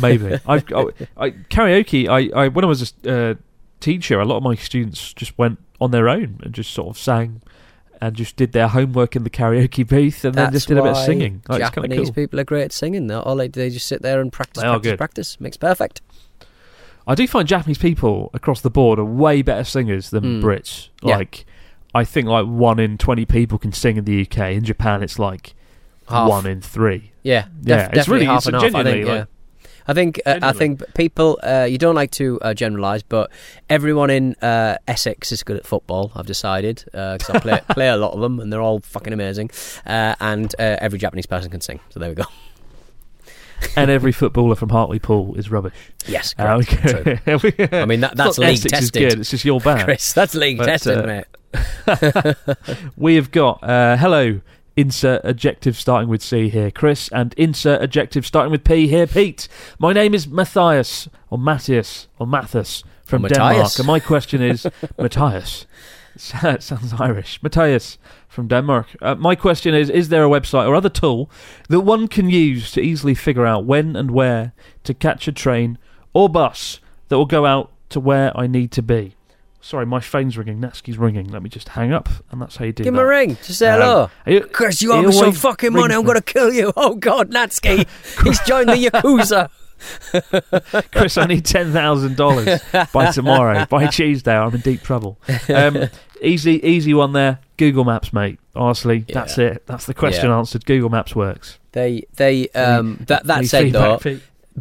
Maybe 0.02 0.34
I've 0.48 0.66
I, 0.74 0.86
I, 1.18 1.30
karaoke. 1.32 2.08
I, 2.08 2.30
I 2.44 2.48
when 2.50 2.66
I 2.66 2.68
was 2.68 2.94
a 3.06 3.32
uh, 3.32 3.34
teacher, 3.80 4.20
a 4.20 4.26
lot 4.26 4.38
of 4.38 4.44
my 4.44 4.56
students 4.56 5.14
just 5.14 5.38
went 5.38 5.60
on 5.80 5.92
their 5.92 6.10
own 6.10 6.40
and 6.44 6.54
just 6.54 6.72
sort 6.72 6.90
of 6.90 6.98
sang 7.02 7.42
and 8.02 8.16
just 8.16 8.36
did 8.36 8.52
their 8.52 8.68
homework 8.68 9.16
in 9.16 9.24
the 9.24 9.30
karaoke 9.30 9.88
booth 9.88 10.24
and 10.26 10.36
then 10.36 10.46
That's 10.46 10.54
just 10.56 10.68
did 10.68 10.78
a 10.78 10.82
bit 10.84 10.92
of 10.92 10.96
why 10.98 11.06
singing. 11.06 11.42
Like, 11.48 11.62
it's 11.62 11.70
kind 11.72 11.86
of 11.86 11.92
Japanese 11.92 12.08
cool. 12.10 12.14
people 12.16 12.40
are 12.40 12.44
great 12.46 12.64
at 12.64 12.72
singing. 12.74 13.08
They're 13.08 13.20
all 13.22 13.36
they, 13.38 13.48
they 13.48 13.70
just 13.70 13.88
sit 13.88 14.02
there 14.02 14.20
and 14.22 14.32
practice, 14.32 14.62
They 14.62 14.68
are 14.68 14.74
practice, 14.74 14.92
good. 14.92 14.98
practice. 14.98 15.40
Makes 15.42 15.58
perfect. 15.58 16.02
I 17.10 17.16
do 17.16 17.28
find 17.28 17.48
Japanese 17.48 17.78
people 17.80 18.30
across 18.34 18.62
the 18.62 18.70
board 18.70 19.00
are 19.00 19.04
way 19.04 19.42
better 19.42 19.64
singers 19.66 20.12
than 20.12 20.24
Mm. 20.24 20.42
Brits. 20.44 20.90
Yeah. 21.04 21.18
Like, 21.18 21.46
I 21.94 22.04
think 22.06 22.28
like 22.28 22.46
one 22.46 22.80
in 22.80 22.98
twenty 22.98 23.26
people 23.26 23.58
can 23.58 23.72
sing 23.74 23.98
in 23.98 24.06
the 24.06 24.22
UK. 24.22 24.54
In 24.54 24.64
Japan, 24.64 25.02
it's 25.04 25.18
like 25.20 25.56
Half. 26.08 26.30
one 26.30 26.46
in 26.46 26.62
three. 26.62 27.12
Yeah, 27.24 27.46
Yeah, 27.64 27.88
def- 27.90 27.98
it's 27.98 28.08
really- 28.08 28.26
half 28.26 28.38
it's 28.38 28.46
and 28.48 28.56
half. 28.56 28.76
I 28.76 28.84
think. 28.84 29.08
Yeah. 29.08 29.26
I 29.88 29.94
think 29.96 30.22
uh, 30.24 30.38
I 30.44 30.54
think 30.54 30.84
people 30.94 31.40
uh, 31.42 31.66
you 31.68 31.80
don't 31.80 31.96
like 31.96 32.12
to 32.12 32.40
uh, 32.44 32.54
generalise, 32.54 33.02
but 33.02 33.32
everyone 33.72 34.12
in 34.12 34.36
uh, 34.36 34.78
Essex 34.88 35.32
is 35.32 35.42
good 35.42 35.58
at 35.58 35.66
football. 35.66 36.12
I've 36.16 36.28
decided 36.28 36.84
because 36.86 37.30
I 37.32 37.40
play 37.40 37.60
play 37.72 37.88
a 37.90 37.98
lot 37.98 38.14
of 38.14 38.20
them, 38.22 38.40
and 38.40 38.54
they're 38.54 38.62
all 38.62 38.82
fucking 38.82 39.14
amazing. 39.14 39.50
Uh, 39.88 40.14
and 40.20 40.54
uh, 40.60 40.78
every 40.80 41.00
Japanese 41.00 41.26
person 41.26 41.50
can 41.50 41.62
sing. 41.62 41.80
So 41.90 42.00
there 42.00 42.10
we 42.10 42.14
go. 42.16 42.26
and 43.76 43.90
every 43.92 44.12
footballer 44.12 44.56
from 44.56 44.70
Hartlepool 44.70 45.36
is 45.36 45.50
rubbish. 45.52 45.74
Yes, 46.08 46.34
Uh, 46.38 46.62
correct. 46.68 47.28
okay. 47.28 47.70
I 47.82 47.86
mean, 47.86 48.00
that- 48.02 48.16
that's 48.16 48.38
league 48.38 48.50
Essex 48.58 48.66
is 48.66 48.92
tested. 48.92 49.10
good. 49.12 49.20
It's 49.22 49.32
just 49.32 49.46
your 49.46 49.60
bad. 49.60 49.86
Chris, 49.86 50.14
that's 50.14 50.36
league 50.36 50.58
But, 50.58 50.66
tested, 50.66 50.98
uh, 50.98 51.06
mate. 51.06 52.36
we 52.98 53.16
have 53.16 53.32
got 53.32 53.64
uh, 53.64 53.98
hello. 53.98 54.42
Insert 54.76 55.26
adjective 55.26 55.76
starting 55.76 56.08
with 56.08 56.22
C 56.22 56.48
here, 56.48 56.72
Chris, 56.72 57.10
and 57.10 57.34
insert 57.34 57.82
adjective 57.82 58.26
starting 58.26 58.50
with 58.50 58.64
P 58.64 58.88
here, 58.88 59.08
Pete. 59.08 59.50
My 59.78 59.92
name 59.92 60.14
is 60.14 60.26
Matthias 60.26 61.10
or 61.30 61.38
Matthias 61.38 62.08
or 62.18 62.26
Mathis 62.26 62.84
from 63.04 63.26
Or 63.26 63.30
Denmark, 63.30 63.78
and 63.78 63.86
my 63.88 64.00
question 64.00 64.42
is 64.42 64.66
Matthias. 64.98 65.66
Sounds 66.60 66.94
Irish. 67.00 67.42
Matthias 67.42 67.98
from 68.28 68.48
Denmark. 68.48 68.88
Uh, 69.02 69.16
my 69.16 69.36
question 69.36 69.74
is: 69.74 69.90
Is 69.90 70.10
there 70.10 70.24
a 70.26 70.30
website 70.30 70.68
or 70.68 70.76
other 70.76 70.90
tool 70.90 71.30
that 71.70 71.82
one 71.82 72.08
can 72.08 72.30
use 72.30 72.72
to 72.74 72.82
easily 72.82 73.16
figure 73.16 73.46
out 73.46 73.66
when 73.66 73.96
and 73.96 74.12
where 74.12 74.52
to 74.84 74.94
catch 74.94 75.28
a 75.28 75.32
train 75.32 75.78
or 76.14 76.28
bus 76.30 76.80
that 77.08 77.18
will 77.18 77.26
go 77.26 77.46
out 77.46 77.72
to 77.90 78.00
where 78.00 78.36
I 78.38 78.48
need 78.48 78.72
to 78.74 78.82
be? 78.82 79.16
Sorry, 79.62 79.86
my 79.86 80.00
phone's 80.00 80.38
ringing. 80.38 80.60
Natsuki's 80.62 80.98
ringing. 80.98 81.28
Let 81.28 81.42
me 81.44 81.50
just 81.50 81.70
hang 81.70 81.92
up, 81.94 82.08
and 82.32 82.42
that's 82.42 82.56
how 82.58 82.66
you 82.66 82.72
do 82.74 82.82
it. 82.82 82.86
Give 82.86 82.94
him 82.94 83.00
a 83.00 83.06
ring. 83.06 83.36
Just 83.44 83.60
say 83.60 83.70
Um, 83.70 83.80
hello. 83.82 84.10
he- 84.26 84.40
Chris, 84.42 84.82
you 84.82 84.94
owe 84.94 85.02
me 85.02 85.12
some 85.12 85.34
fucking 85.34 85.74
money. 85.74 85.94
I'm 85.96 86.04
going 86.04 86.16
to 86.16 86.22
kill 86.24 86.52
you. 86.54 86.72
Oh, 86.78 86.96
God, 86.96 87.30
Natsuki. 87.32 87.86
He's 88.24 88.40
joined 88.42 88.70
the 88.70 88.76
Yakuza. 88.76 89.50
Chris, 90.92 91.18
I 91.18 91.26
need 91.26 91.46
ten 91.46 91.72
thousand 91.72 92.18
dollars 92.18 92.60
by 92.92 93.12
tomorrow. 93.12 93.66
By 93.66 93.88
Tuesday, 93.88 94.36
I'm 94.36 94.54
in 94.54 94.60
deep 94.62 94.82
trouble. 94.82 95.18
Um, 95.48 95.88
easy, 96.22 96.64
easy 96.66 96.94
one 96.94 97.14
there. 97.14 97.40
Google 97.58 97.84
Maps, 97.86 98.14
mate. 98.14 98.40
Honestly, 98.56 99.06
that's 99.08 99.38
it. 99.38 99.66
That's 99.66 99.86
the 99.86 99.94
question 99.94 100.30
Yeah. 100.30 100.38
answered. 100.38 100.66
Google 100.66 100.90
Maps 100.90 101.16
works. 101.16 101.60
They, 101.72 102.06
they, 102.16 102.48
um, 102.50 103.04
that, 103.08 103.26
that 103.26 103.46
said, 103.46 103.72
though, 103.74 104.00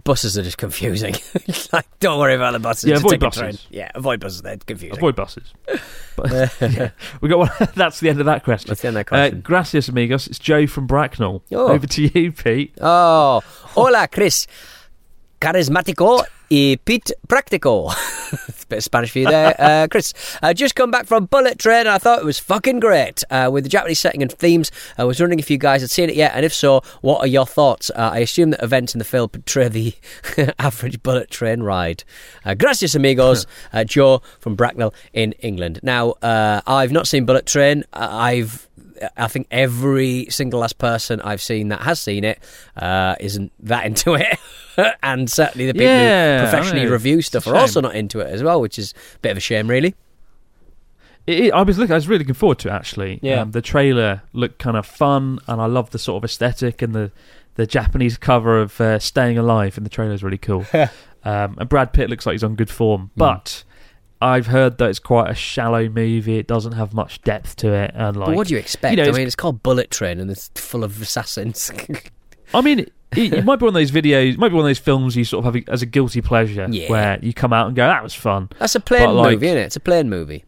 buses 0.05 0.37
are 0.37 0.42
just 0.42 0.59
confusing. 0.59 1.14
like, 1.73 1.87
don't 2.01 2.18
worry 2.18 2.35
about 2.35 2.53
the 2.53 2.59
buses. 2.59 2.85
Yeah, 2.85 2.94
just 2.97 3.05
avoid 3.07 3.21
buses. 3.21 3.66
Yeah, 3.71 3.90
avoid 3.94 4.21
buses. 4.21 4.42
They're 4.42 4.57
confusing. 4.59 4.99
Avoid 4.99 5.16
buses. 5.16 5.53
But, 6.16 6.53
yeah, 6.61 6.90
we 7.21 7.29
got 7.29 7.38
one. 7.38 7.51
That's 7.77 8.01
the 8.01 8.09
end 8.09 8.18
of 8.18 8.27
that 8.27 8.42
question. 8.42 8.66
That's 8.71 8.81
the 8.83 8.88
end 8.88 8.97
of 8.99 9.07
that 9.07 9.14
Uh, 9.14 9.18
question. 9.21 9.40
gracias, 9.40 9.88
amigos. 9.88 10.27
It's 10.27 10.40
Joe 10.40 10.66
from 10.66 10.88
Bracknell. 10.88 11.44
Oh. 11.53 11.68
Over 11.68 11.87
to 11.87 12.03
you, 12.03 12.33
Pete. 12.33 12.75
Oh, 12.81 13.40
hola, 13.44 14.09
Chris. 14.09 14.49
Carismático 15.40 16.25
y 16.50 16.78
Pete 16.84 17.12
Practico. 17.26 17.92
Bit 18.68 18.78
of 18.78 18.84
Spanish 18.84 19.11
for 19.12 19.20
you 19.20 19.26
there, 19.26 19.54
uh, 19.58 19.88
Chris. 19.90 20.12
Uh, 20.42 20.52
just 20.52 20.74
come 20.74 20.90
back 20.90 21.06
from 21.06 21.24
Bullet 21.24 21.58
Train 21.58 21.80
and 21.80 21.88
I 21.88 21.98
thought 21.98 22.18
it 22.18 22.24
was 22.24 22.38
fucking 22.38 22.80
great 22.80 23.24
uh, 23.30 23.48
with 23.50 23.64
the 23.64 23.70
Japanese 23.70 23.98
setting 23.98 24.20
and 24.20 24.30
themes. 24.30 24.70
I 24.98 25.04
was 25.04 25.18
wondering 25.20 25.38
if 25.38 25.50
you 25.50 25.56
guys 25.56 25.80
had 25.80 25.90
seen 25.90 26.11
it 26.11 26.14
yet, 26.16 26.32
and 26.34 26.44
if 26.44 26.52
so, 26.52 26.82
what 27.00 27.20
are 27.20 27.26
your 27.26 27.46
thoughts? 27.46 27.90
Uh, 27.90 28.11
I 28.12 28.18
assume 28.18 28.50
that 28.50 28.62
events 28.62 28.94
in 28.94 28.98
the 28.98 29.04
film 29.04 29.30
portray 29.30 29.68
the 29.68 29.94
average 30.58 31.02
bullet 31.02 31.30
train 31.30 31.62
ride. 31.62 32.04
Uh, 32.44 32.54
gracias, 32.54 32.94
amigos. 32.94 33.46
uh, 33.72 33.84
Joe 33.84 34.20
from 34.38 34.54
Bracknell 34.54 34.92
in 35.14 35.32
England. 35.40 35.80
Now, 35.82 36.11
uh, 36.22 36.61
I've 36.66 36.92
not 36.92 37.06
seen 37.06 37.24
Bullet 37.24 37.46
Train. 37.46 37.84
I've 37.92 38.68
I 39.16 39.28
think 39.28 39.46
every 39.50 40.26
single 40.30 40.61
last 40.61 40.78
person 40.78 41.20
I've 41.22 41.42
seen 41.42 41.68
that 41.68 41.80
has 41.82 42.00
seen 42.00 42.24
it 42.24 42.38
uh, 42.76 43.14
isn't 43.20 43.52
that 43.61 43.87
into 43.90 44.14
it, 44.14 44.38
and 45.02 45.30
certainly 45.30 45.66
the 45.66 45.72
people 45.74 45.87
Yeah, 45.87 46.38
who 46.40 46.46
I 46.46 46.50
professionally 46.50 46.87
review 46.87 47.22
stuff 47.22 47.46
are 47.46 47.56
also 47.56 47.80
not 47.80 47.94
into 47.96 48.20
it 48.20 48.28
as 48.28 48.42
well, 48.42 48.61
which 48.61 48.78
is 48.78 48.94
a 49.16 49.18
bit 49.20 49.30
of 49.32 49.37
a 49.37 49.40
shame, 49.40 49.68
really. 49.68 49.94
It, 51.26 51.40
it- 51.46 51.52
I 51.52 51.62
was 51.62 51.78
looking. 51.78 51.92
I 51.92 51.96
was 51.96 52.08
really 52.08 52.20
looking 52.20 52.34
forward 52.34 52.58
to 52.61 52.68
it. 52.68 52.72
Actually, 52.72 53.18
Yeah. 53.22 53.42
Um, 53.42 53.50
the 53.52 53.62
trailer 53.62 54.22
looked 54.32 54.58
kind 54.58 54.76
of 54.76 54.87
fun, 54.87 55.38
and 55.46 55.61
I 55.61 55.66
love 55.66 55.90
the 55.90 55.98
sort 55.98 56.20
of 56.20 56.24
aesthetic 56.24 56.82
and 56.82 56.94
the 56.94 57.11
the 57.56 57.66
Japanese 57.66 58.16
cover 58.18 58.61
of 58.61 58.80
uh, 58.80 58.98
"Staying 58.98 59.37
Alive" 59.38 59.76
in 59.76 59.84
the 59.84 59.90
trailer 59.90 60.14
is 60.14 60.22
really 60.22 60.38
cool. 60.38 60.64
um, 60.72 60.88
and 61.58 61.68
Brad 61.68 61.92
Pitt 61.92 62.08
looks 62.08 62.24
like 62.24 62.32
he's 62.34 62.44
on 62.44 62.54
good 62.54 62.70
form, 62.70 63.02
Hmm. 63.14 63.18
but 63.18 63.64
I've 64.20 64.48
heard 64.48 64.78
that 64.78 64.90
it's 64.90 64.98
quite 64.98 65.31
a 65.31 65.35
shallow 65.35 65.88
movie. 65.88 66.38
It 66.38 66.46
doesn't 66.48 66.72
have 66.72 66.92
much 66.92 67.22
depth 67.22 67.57
to 67.57 67.72
it, 67.72 67.92
and 67.94 68.16
like, 68.16 68.26
but 68.26 68.37
what 68.37 68.48
do 68.48 68.54
you 68.54 68.61
expect? 68.61 68.96
know, 68.96 69.04
I 69.04 69.12
mean, 69.12 69.26
it's 69.26 69.37
called 69.37 69.62
Bullet 69.62 69.90
Train 69.90 70.18
and 70.20 70.31
it's 70.31 70.50
full 70.57 70.83
of 70.85 71.00
assassins. 71.00 71.70
I 72.54 72.61
mean, 72.61 72.81
it, 72.81 72.92
it 73.16 73.44
might 73.44 73.57
be 73.61 73.64
one 73.64 73.68
of 73.68 73.74
those 73.74 73.90
videos, 73.92 74.33
it 74.33 74.38
might 74.38 74.48
be 74.48 74.54
one 74.54 74.64
of 74.64 74.68
those 74.68 74.78
films 74.78 75.16
you 75.16 75.24
sort 75.24 75.44
of 75.46 75.54
have 75.54 75.64
as 75.68 75.83
a 75.83 75.87
guilty 75.87 76.20
pleasure, 76.20 76.66
Yeah. 76.70 76.90
where 76.90 77.18
you 77.22 77.33
come 77.33 77.52
out 77.52 77.68
and 77.68 77.76
go, 77.76 77.87
"That 77.87 78.02
was 78.02 78.14
fun." 78.14 78.48
That's 78.59 78.74
a 78.74 78.81
plain 78.81 79.14
like- 79.14 79.33
movie, 79.35 79.46
isn't 79.46 79.59
it? 79.59 79.62
It's 79.66 79.76
a 79.76 79.81
plain 79.81 80.09
movie. 80.11 80.44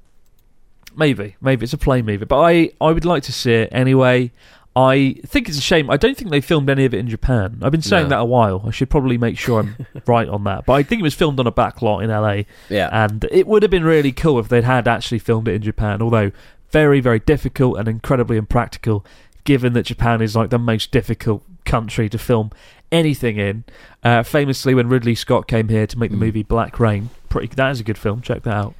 Maybe, 0.96 1.37
maybe 1.40 1.62
it's 1.64 1.72
a 1.72 1.78
play 1.78 2.02
movie, 2.02 2.24
but 2.24 2.40
I, 2.40 2.70
I 2.80 2.90
would 2.90 3.04
like 3.04 3.22
to 3.24 3.33
see 3.33 3.52
it 3.52 3.68
anyway. 3.70 4.33
I 4.76 5.16
think 5.26 5.48
it's 5.48 5.59
a 5.59 5.62
shame. 5.62 5.90
I 5.90 5.96
don't 5.96 6.16
think 6.16 6.30
they 6.30 6.40
filmed 6.40 6.70
any 6.70 6.85
of 6.85 6.94
it 6.94 6.98
in 6.98 7.09
Japan. 7.09 7.59
I've 7.61 7.72
been 7.72 7.83
saying 7.83 8.04
No. 8.04 8.09
that 8.11 8.18
a 8.20 8.24
while. 8.24 8.62
I 8.66 8.70
should 8.70 8.88
probably 8.88 9.18
make 9.18 9.37
sure 9.37 9.61
I'm 9.61 9.87
right 10.06 10.28
on 10.28 10.44
that. 10.44 10.64
But 10.64 10.74
I 10.74 10.83
think 10.85 11.00
it 11.00 11.02
was 11.02 11.14
filmed 11.14 11.40
on 11.40 11.46
a 11.46 11.52
backlot 11.52 12.04
in 12.04 12.11
LA, 12.11 12.44
Yeah. 12.68 12.88
and 12.92 13.26
it 13.33 13.46
would 13.48 13.62
have 13.62 13.70
been 13.70 13.85
really 13.85 14.12
cool 14.12 14.38
if 14.38 14.48
they'd 14.48 14.62
had 14.64 14.87
actually 14.87 15.18
filmed 15.18 15.48
it 15.48 15.54
in 15.54 15.62
Japan. 15.62 16.00
Although 16.00 16.30
very, 16.70 17.00
very 17.00 17.18
difficult 17.18 17.78
and 17.78 17.88
incredibly 17.88 18.37
impractical, 18.37 19.04
given 19.42 19.72
that 19.72 19.87
Japan 19.87 20.22
is 20.22 20.37
like 20.37 20.50
the 20.50 20.59
most 20.59 20.92
difficult 20.92 21.42
country 21.64 22.09
to 22.09 22.16
film 22.18 22.52
anything 22.92 23.38
in. 23.38 23.64
Uh, 24.04 24.22
famously, 24.22 24.72
when 24.74 24.88
Ridley 24.88 25.16
Scott 25.16 25.48
came 25.48 25.68
here 25.68 25.87
to 25.88 25.98
make 25.98 26.11
the 26.12 26.16
Mm. 26.16 26.20
movie 26.20 26.42
Black 26.44 26.78
Rain, 26.78 27.11
pretty 27.28 27.48
that 27.56 27.70
is 27.72 27.80
a 27.80 27.85
good 27.85 27.98
film. 27.98 28.20
Check 28.20 28.42
that 28.44 28.54
out. 28.54 28.74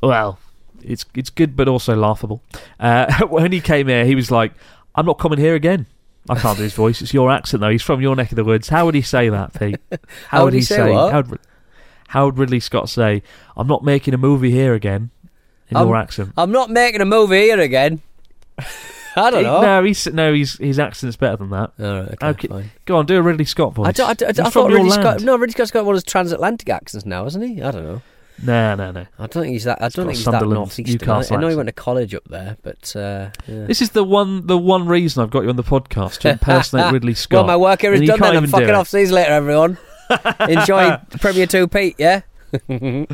Well, 0.00 0.38
it's 0.82 1.04
it's 1.14 1.30
good, 1.30 1.54
but 1.56 1.68
also 1.68 1.94
laughable. 1.94 2.42
Uh, 2.80 3.26
when 3.28 3.52
he 3.52 3.60
came 3.60 3.86
here, 3.88 4.04
he 4.04 4.14
was 4.16 4.30
like, 4.32 4.52
"I'm 4.96 5.06
not 5.06 5.18
coming 5.18 5.38
here 5.38 5.54
again." 5.54 5.86
I 6.28 6.34
can't 6.36 6.56
do 6.56 6.64
his 6.64 6.74
voice. 6.74 7.00
It's 7.02 7.14
your 7.14 7.30
accent 7.30 7.60
though. 7.60 7.68
He's 7.70 7.82
from 7.82 8.00
your 8.00 8.16
neck 8.16 8.32
of 8.32 8.36
the 8.36 8.44
woods. 8.44 8.68
How 8.68 8.84
would 8.84 8.94
he 8.94 9.02
say 9.02 9.28
that, 9.28 9.54
Pete? 9.54 9.76
How 10.28 10.44
would 10.44 10.54
he 10.54 10.60
say 10.60 10.90
what? 10.92 11.12
How 11.12 11.22
would, 11.22 11.40
how 12.08 12.24
would 12.26 12.38
Ridley 12.38 12.60
Scott 12.60 12.88
say, 12.88 13.22
"I'm 13.56 13.66
not 13.68 13.84
making 13.84 14.14
a 14.14 14.18
movie 14.18 14.50
here 14.50 14.74
again"? 14.74 15.10
In 15.68 15.76
I'm- 15.76 15.86
your 15.86 15.96
accent. 15.96 16.32
I'm 16.36 16.52
not 16.52 16.70
making 16.70 17.00
a 17.00 17.04
movie 17.04 17.42
here 17.42 17.60
again. 17.60 18.00
I 19.18 19.30
don't 19.30 19.44
know. 19.44 19.62
No, 19.62 19.82
he's 19.82 20.06
no, 20.06 20.34
he's 20.34 20.58
his 20.58 20.78
accent's 20.78 21.16
better 21.16 21.36
than 21.36 21.50
that. 21.50 21.72
All 21.80 22.00
right, 22.00 22.08
okay, 22.12 22.26
Okay, 22.28 22.48
fine. 22.48 22.70
Go 22.84 22.96
on, 22.96 23.06
do 23.06 23.16
a 23.16 23.22
Ridley 23.22 23.46
Scott 23.46 23.74
voice. 23.74 23.88
I, 23.88 23.92
don't, 23.92 24.22
I, 24.22 24.46
I, 24.46 24.50
thought 24.50 24.70
Ridley 24.70 24.90
Scott. 24.90 25.22
No, 25.22 25.36
Ridley 25.36 25.52
Scott's 25.52 25.70
got 25.70 25.86
one 25.86 25.94
of 25.94 25.96
his 25.96 26.04
transatlantic 26.04 26.68
accents 26.68 27.06
now, 27.06 27.24
hasn't 27.24 27.44
he? 27.44 27.62
I 27.62 27.70
don't 27.70 27.84
know. 27.84 28.02
No, 28.42 28.74
no, 28.74 28.90
no. 28.90 29.06
I 29.18 29.26
don't 29.26 29.44
think 29.44 29.52
he's 29.52 29.64
that. 29.64 29.78
I 29.80 29.88
don't 29.88 30.06
think 30.06 30.16
he's 30.16 30.24
that 30.26 30.42
northeastern. 30.42 31.08
I, 31.10 31.22
I 31.30 31.36
know 31.36 31.48
he 31.48 31.56
went 31.56 31.68
to 31.68 31.72
college 31.72 32.14
up 32.14 32.24
there, 32.28 32.56
but 32.62 32.94
uh, 32.94 33.30
yeah. 33.46 33.64
This 33.66 33.80
is 33.80 33.90
the 33.90 34.04
one, 34.04 34.46
the 34.46 34.58
one 34.58 34.86
reason 34.86 35.22
I've 35.22 35.30
got 35.30 35.42
you 35.44 35.48
on 35.48 35.56
the 35.56 35.62
podcast 35.62 36.18
to 36.20 36.30
impersonate 36.30 36.92
Ridley 36.92 37.14
Scott. 37.14 37.38
Well, 37.38 37.46
my 37.46 37.56
work 37.56 37.80
here 37.80 37.92
is 37.94 38.00
And 38.00 38.08
done. 38.08 38.20
Then 38.20 38.36
I'm 38.36 38.46
fucking 38.46 38.70
off. 38.70 38.88
See 38.88 39.00
you 39.02 39.08
later, 39.10 39.32
everyone. 39.32 39.78
Enjoy 40.48 40.96
Premier 41.18 41.46
Two, 41.46 41.66
Pete. 41.66 41.96
Yeah. 41.98 42.22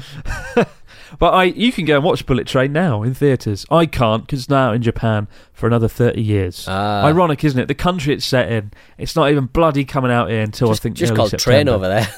But 1.18 1.34
I, 1.34 1.44
you 1.44 1.72
can 1.72 1.84
go 1.84 1.96
and 1.96 2.04
watch 2.04 2.24
Bullet 2.24 2.46
Train 2.46 2.72
now 2.72 3.02
in 3.02 3.14
theatres. 3.14 3.66
I 3.70 3.86
can't 3.86 4.24
because 4.24 4.40
it's 4.40 4.48
now 4.48 4.72
in 4.72 4.82
Japan 4.82 5.28
for 5.52 5.66
another 5.66 5.88
thirty 5.88 6.22
years. 6.22 6.64
Ah. 6.68 7.04
Ironic, 7.04 7.44
isn't 7.44 7.60
it? 7.60 7.68
The 7.68 7.74
country 7.74 8.14
it's 8.14 8.24
set 8.24 8.50
in, 8.50 8.72
it's 8.98 9.14
not 9.14 9.30
even 9.30 9.46
bloody 9.46 9.84
coming 9.84 10.10
out 10.10 10.30
here 10.30 10.40
until 10.40 10.68
just 10.68 10.80
I 10.80 10.82
think 10.84 10.96
just 10.96 11.14
called 11.14 11.30
September. 11.30 11.54
train 11.54 11.68
over 11.68 11.88
there. 11.88 12.08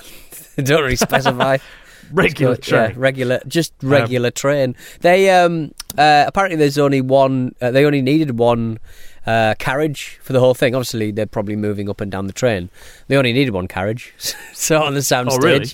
Don't 0.64 0.82
really 0.82 0.96
specify. 0.96 1.58
Regular 2.14 2.56
go- 2.56 2.76
yeah, 2.76 2.86
train. 2.88 2.98
regular, 2.98 3.40
just 3.46 3.72
regular 3.82 4.30
train. 4.30 4.74
They 5.00 5.30
um 5.30 5.72
uh, 5.98 6.24
apparently 6.26 6.56
there's 6.56 6.78
only 6.78 7.00
one. 7.00 7.54
Uh, 7.60 7.70
they 7.70 7.84
only 7.84 8.02
needed 8.02 8.38
one 8.38 8.78
uh, 9.26 9.54
carriage 9.58 10.18
for 10.22 10.32
the 10.32 10.40
whole 10.40 10.54
thing. 10.54 10.74
Obviously, 10.74 11.10
they're 11.10 11.26
probably 11.26 11.56
moving 11.56 11.88
up 11.88 12.00
and 12.00 12.10
down 12.10 12.26
the 12.26 12.32
train. 12.32 12.70
They 13.08 13.16
only 13.16 13.32
needed 13.32 13.52
one 13.52 13.68
carriage, 13.68 14.12
so 14.52 14.82
on 14.82 14.94
the 14.94 15.02
sound 15.02 15.28
Oh, 15.30 15.38
really? 15.38 15.66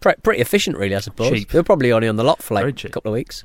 Pre- 0.00 0.14
pretty 0.22 0.40
efficient, 0.40 0.76
really. 0.76 0.94
I 0.94 1.00
suppose 1.00 1.30
Cheap. 1.30 1.50
they 1.50 1.58
were 1.58 1.62
probably 1.64 1.90
only 1.92 2.08
on 2.08 2.16
the 2.16 2.24
lot 2.24 2.42
for 2.42 2.54
like 2.54 2.84
a 2.84 2.88
couple 2.90 3.10
of 3.10 3.14
weeks. 3.14 3.42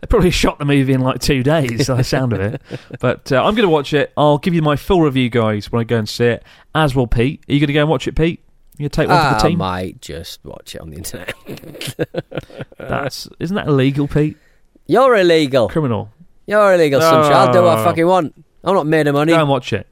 They 0.00 0.06
probably 0.06 0.30
shot 0.42 0.58
the 0.58 0.64
movie 0.64 0.92
in 0.92 1.00
like 1.00 1.20
two 1.20 1.42
days, 1.42 1.88
by 1.88 1.96
the 1.96 2.04
sound 2.04 2.32
of 2.32 2.40
it. 2.40 2.62
But 3.00 3.32
uh, 3.32 3.36
I'm 3.42 3.54
going 3.54 3.66
to 3.66 3.72
watch 3.72 3.92
it. 3.92 4.12
I'll 4.16 4.38
give 4.38 4.54
you 4.54 4.62
my 4.62 4.76
full 4.76 5.00
review, 5.02 5.28
guys, 5.30 5.72
when 5.72 5.80
I 5.80 5.84
go 5.84 5.96
and 5.98 6.08
see 6.08 6.26
it. 6.26 6.42
As 6.74 6.94
will 6.94 7.06
Pete. 7.06 7.42
Are 7.48 7.52
you 7.52 7.60
going 7.60 7.68
to 7.68 7.72
go 7.72 7.80
and 7.80 7.88
watch 7.88 8.06
it, 8.06 8.14
Pete? 8.14 8.40
You 8.78 8.88
take 8.88 9.08
one 9.08 9.34
for 9.34 9.42
the 9.42 9.48
team? 9.48 9.58
might 9.58 10.00
just 10.00 10.44
watch 10.44 10.74
it 10.74 10.80
on 10.80 10.90
the 10.90 10.96
internet. 10.96 11.34
That's 12.78 13.28
isn't 13.40 13.54
that 13.56 13.66
illegal, 13.66 14.06
Pete? 14.08 14.36
You're 14.86 15.16
illegal. 15.16 15.68
Criminal. 15.68 16.10
You're 16.46 16.74
illegal, 16.74 17.00
sunshine. 17.00 17.32
I'll 17.32 17.52
do 17.52 17.62
what 17.62 17.78
I 17.78 17.80
Oh. 17.80 17.84
fucking 17.84 18.06
want. 18.06 18.44
I'm 18.64 18.74
not 18.74 18.86
made 18.86 19.06
of 19.06 19.14
money. 19.14 19.32
Go 19.32 19.40
and 19.40 19.48
watch 19.48 19.72
it. 19.72 19.86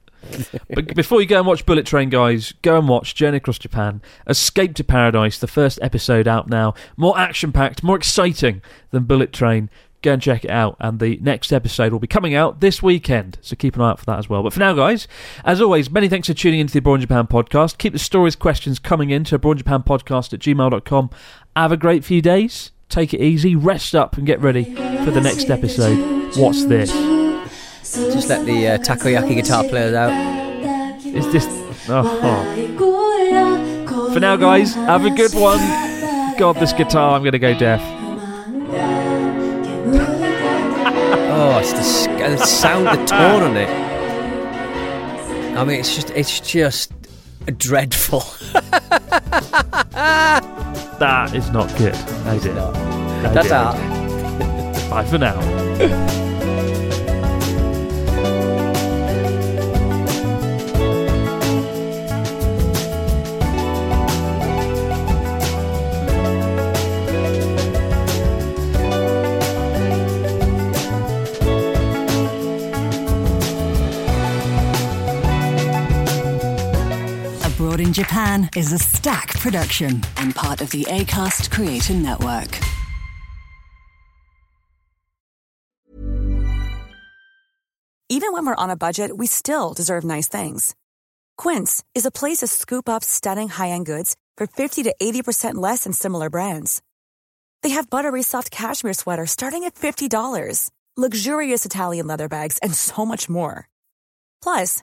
but 0.71 0.95
before 0.97 1.21
you 1.21 1.27
go 1.27 1.39
and 1.39 1.47
watch 1.47 1.65
Bullet 1.67 1.87
Train, 1.87 2.09
guys, 2.11 2.53
go 2.63 2.79
and 2.79 2.89
watch 2.89 3.15
Journey 3.15 3.37
Across 3.37 3.59
Japan, 3.61 4.03
Escape 4.27 4.75
to 4.75 4.83
Paradise, 4.85 5.39
the 5.39 5.47
first 5.47 5.79
episode 5.83 6.27
out 6.27 6.49
now. 6.49 6.75
More 6.97 7.17
action 7.17 7.53
packed, 7.53 7.83
more 7.85 7.97
exciting 7.97 8.61
than 8.91 9.05
Bullet 9.05 9.33
Train. 9.33 9.71
Go 10.07 10.13
and 10.15 10.23
check 10.23 10.45
it 10.45 10.51
out. 10.51 10.77
And 10.81 10.99
the 10.99 11.19
next 11.21 11.53
episode 11.53 11.93
will 11.93 11.99
be 11.99 12.07
coming 12.07 12.35
out 12.35 12.61
this 12.61 12.83
weekend, 12.83 13.39
so 13.43 13.57
keep 13.57 13.77
an 13.77 13.83
eye 13.83 13.91
out 13.91 13.99
for 13.99 14.07
that 14.07 14.19
as 14.19 14.29
well. 14.29 14.43
But 14.43 14.53
for 14.53 14.61
now, 14.61 14.73
guys, 14.73 15.07
as 15.45 15.61
always, 15.61 15.91
many 15.91 16.09
thanks 16.09 16.29
for 16.29 16.35
tuning 16.35 16.61
into 16.61 16.73
the 16.73 16.79
Abroad 16.79 16.97
in 16.97 17.01
Japan 17.03 17.27
podcast. 17.27 17.79
Keep 17.79 17.93
the 17.93 17.99
stories, 17.99 18.37
questions 18.37 18.79
coming 18.79 19.11
in 19.11 19.25
to 19.25 19.35
Abroad 19.35 19.53
in 19.53 19.59
Japan 19.59 19.83
podcast 19.83 20.33
at 20.33 20.41
gmail.com. 20.41 21.11
Have 21.55 21.73
a 21.73 21.77
great 21.77 22.05
few 22.05 22.23
days. 22.23 22.71
Take 22.89 23.13
it 23.13 23.21
easy, 23.21 23.57
rest 23.57 23.95
up, 23.95 24.17
and 24.17 24.27
get 24.27 24.41
ready 24.41 24.75
for 25.05 25.11
the 25.11 25.21
next 25.21 25.51
episode. 25.51 26.37
What's 26.37 26.65
this? 26.67 26.93
Just 26.93 28.29
let 28.29 28.47
the 28.47 28.69
uh, 28.69 28.79
takoyaki 28.79 29.35
guitar 29.35 29.65
players 29.65 29.95
out. 29.95 30.13
Is 31.05 31.31
this. 31.33 31.47
Oh, 31.89 32.21
oh. 32.23 34.13
For 34.13 34.21
now, 34.21 34.37
guys, 34.37 34.75
have 34.75 35.05
a 35.05 35.11
good 35.11 35.35
one. 35.35 35.59
God, 36.39 36.57
this 36.57 36.73
guitar, 36.73 37.17
I'm 37.17 37.23
going 37.23 37.33
to 37.33 37.39
go 37.39 37.59
deaf. 37.59 37.96
Oh, 41.39 41.59
it's 41.59 41.73
the, 41.73 42.25
uh, 42.25 42.31
the 42.31 42.37
sound, 42.39 42.87
the 42.87 43.05
tone 43.05 43.43
on 43.43 43.57
it. 43.57 43.69
I 45.57 45.65
mean, 45.65 45.81
it's 45.81 45.95
just, 45.95 46.11
it's 46.11 46.41
just 46.41 46.93
dreadful. 47.59 48.23
That 50.99 51.35
is 51.35 51.51
not 51.51 51.69
good. 51.77 51.95
I 51.95 52.39
did. 52.39 52.57
I 52.57 53.33
That's 53.35 53.51
out. 53.51 53.75
Bye 54.89 55.05
for 55.05 55.19
now. 55.19 56.23
Japan 77.97 78.51
is 78.55 78.75
a 78.75 78.79
Stak 78.79 79.29
production 79.41 80.03
and 80.19 80.35
part 80.35 80.61
of 80.61 80.69
the 80.69 80.85
ACAST 80.85 81.51
Creator 81.51 81.95
Network. 81.95 82.59
Even 88.11 88.35
when 88.35 88.45
we're 88.45 88.55
on 88.55 88.69
a 88.69 88.77
budget, 88.77 89.17
we 89.17 89.27
still 89.27 89.73
deserve 89.73 90.05
nice 90.05 90.29
things. 90.29 90.75
Quince 91.39 91.83
is 91.95 92.05
a 92.05 92.11
place 92.11 92.41
to 92.41 92.47
scoop 92.49 92.87
up 92.87 93.03
stunning 93.03 93.49
high-end 93.49 93.87
goods 93.87 94.15
for 94.37 94.47
50 94.47 94.83
to 94.83 94.95
80% 95.01 95.55
less 95.55 95.85
than 95.85 95.95
similar 95.95 96.29
brands. 96.29 96.83
They 97.63 97.71
have 97.71 97.89
buttery 97.89 98.23
soft 98.23 98.51
cashmere 98.51 98.93
sweaters 98.93 99.31
starting 99.31 99.65
at 99.65 99.75
$50, 99.75 100.69
luxurious 100.99 101.65
Italian 101.65 102.07
leather 102.07 102.29
bags, 102.29 102.59
and 102.59 102.75
so 102.75 103.07
much 103.07 103.31
more. 103.31 103.71
Plus, 104.43 104.83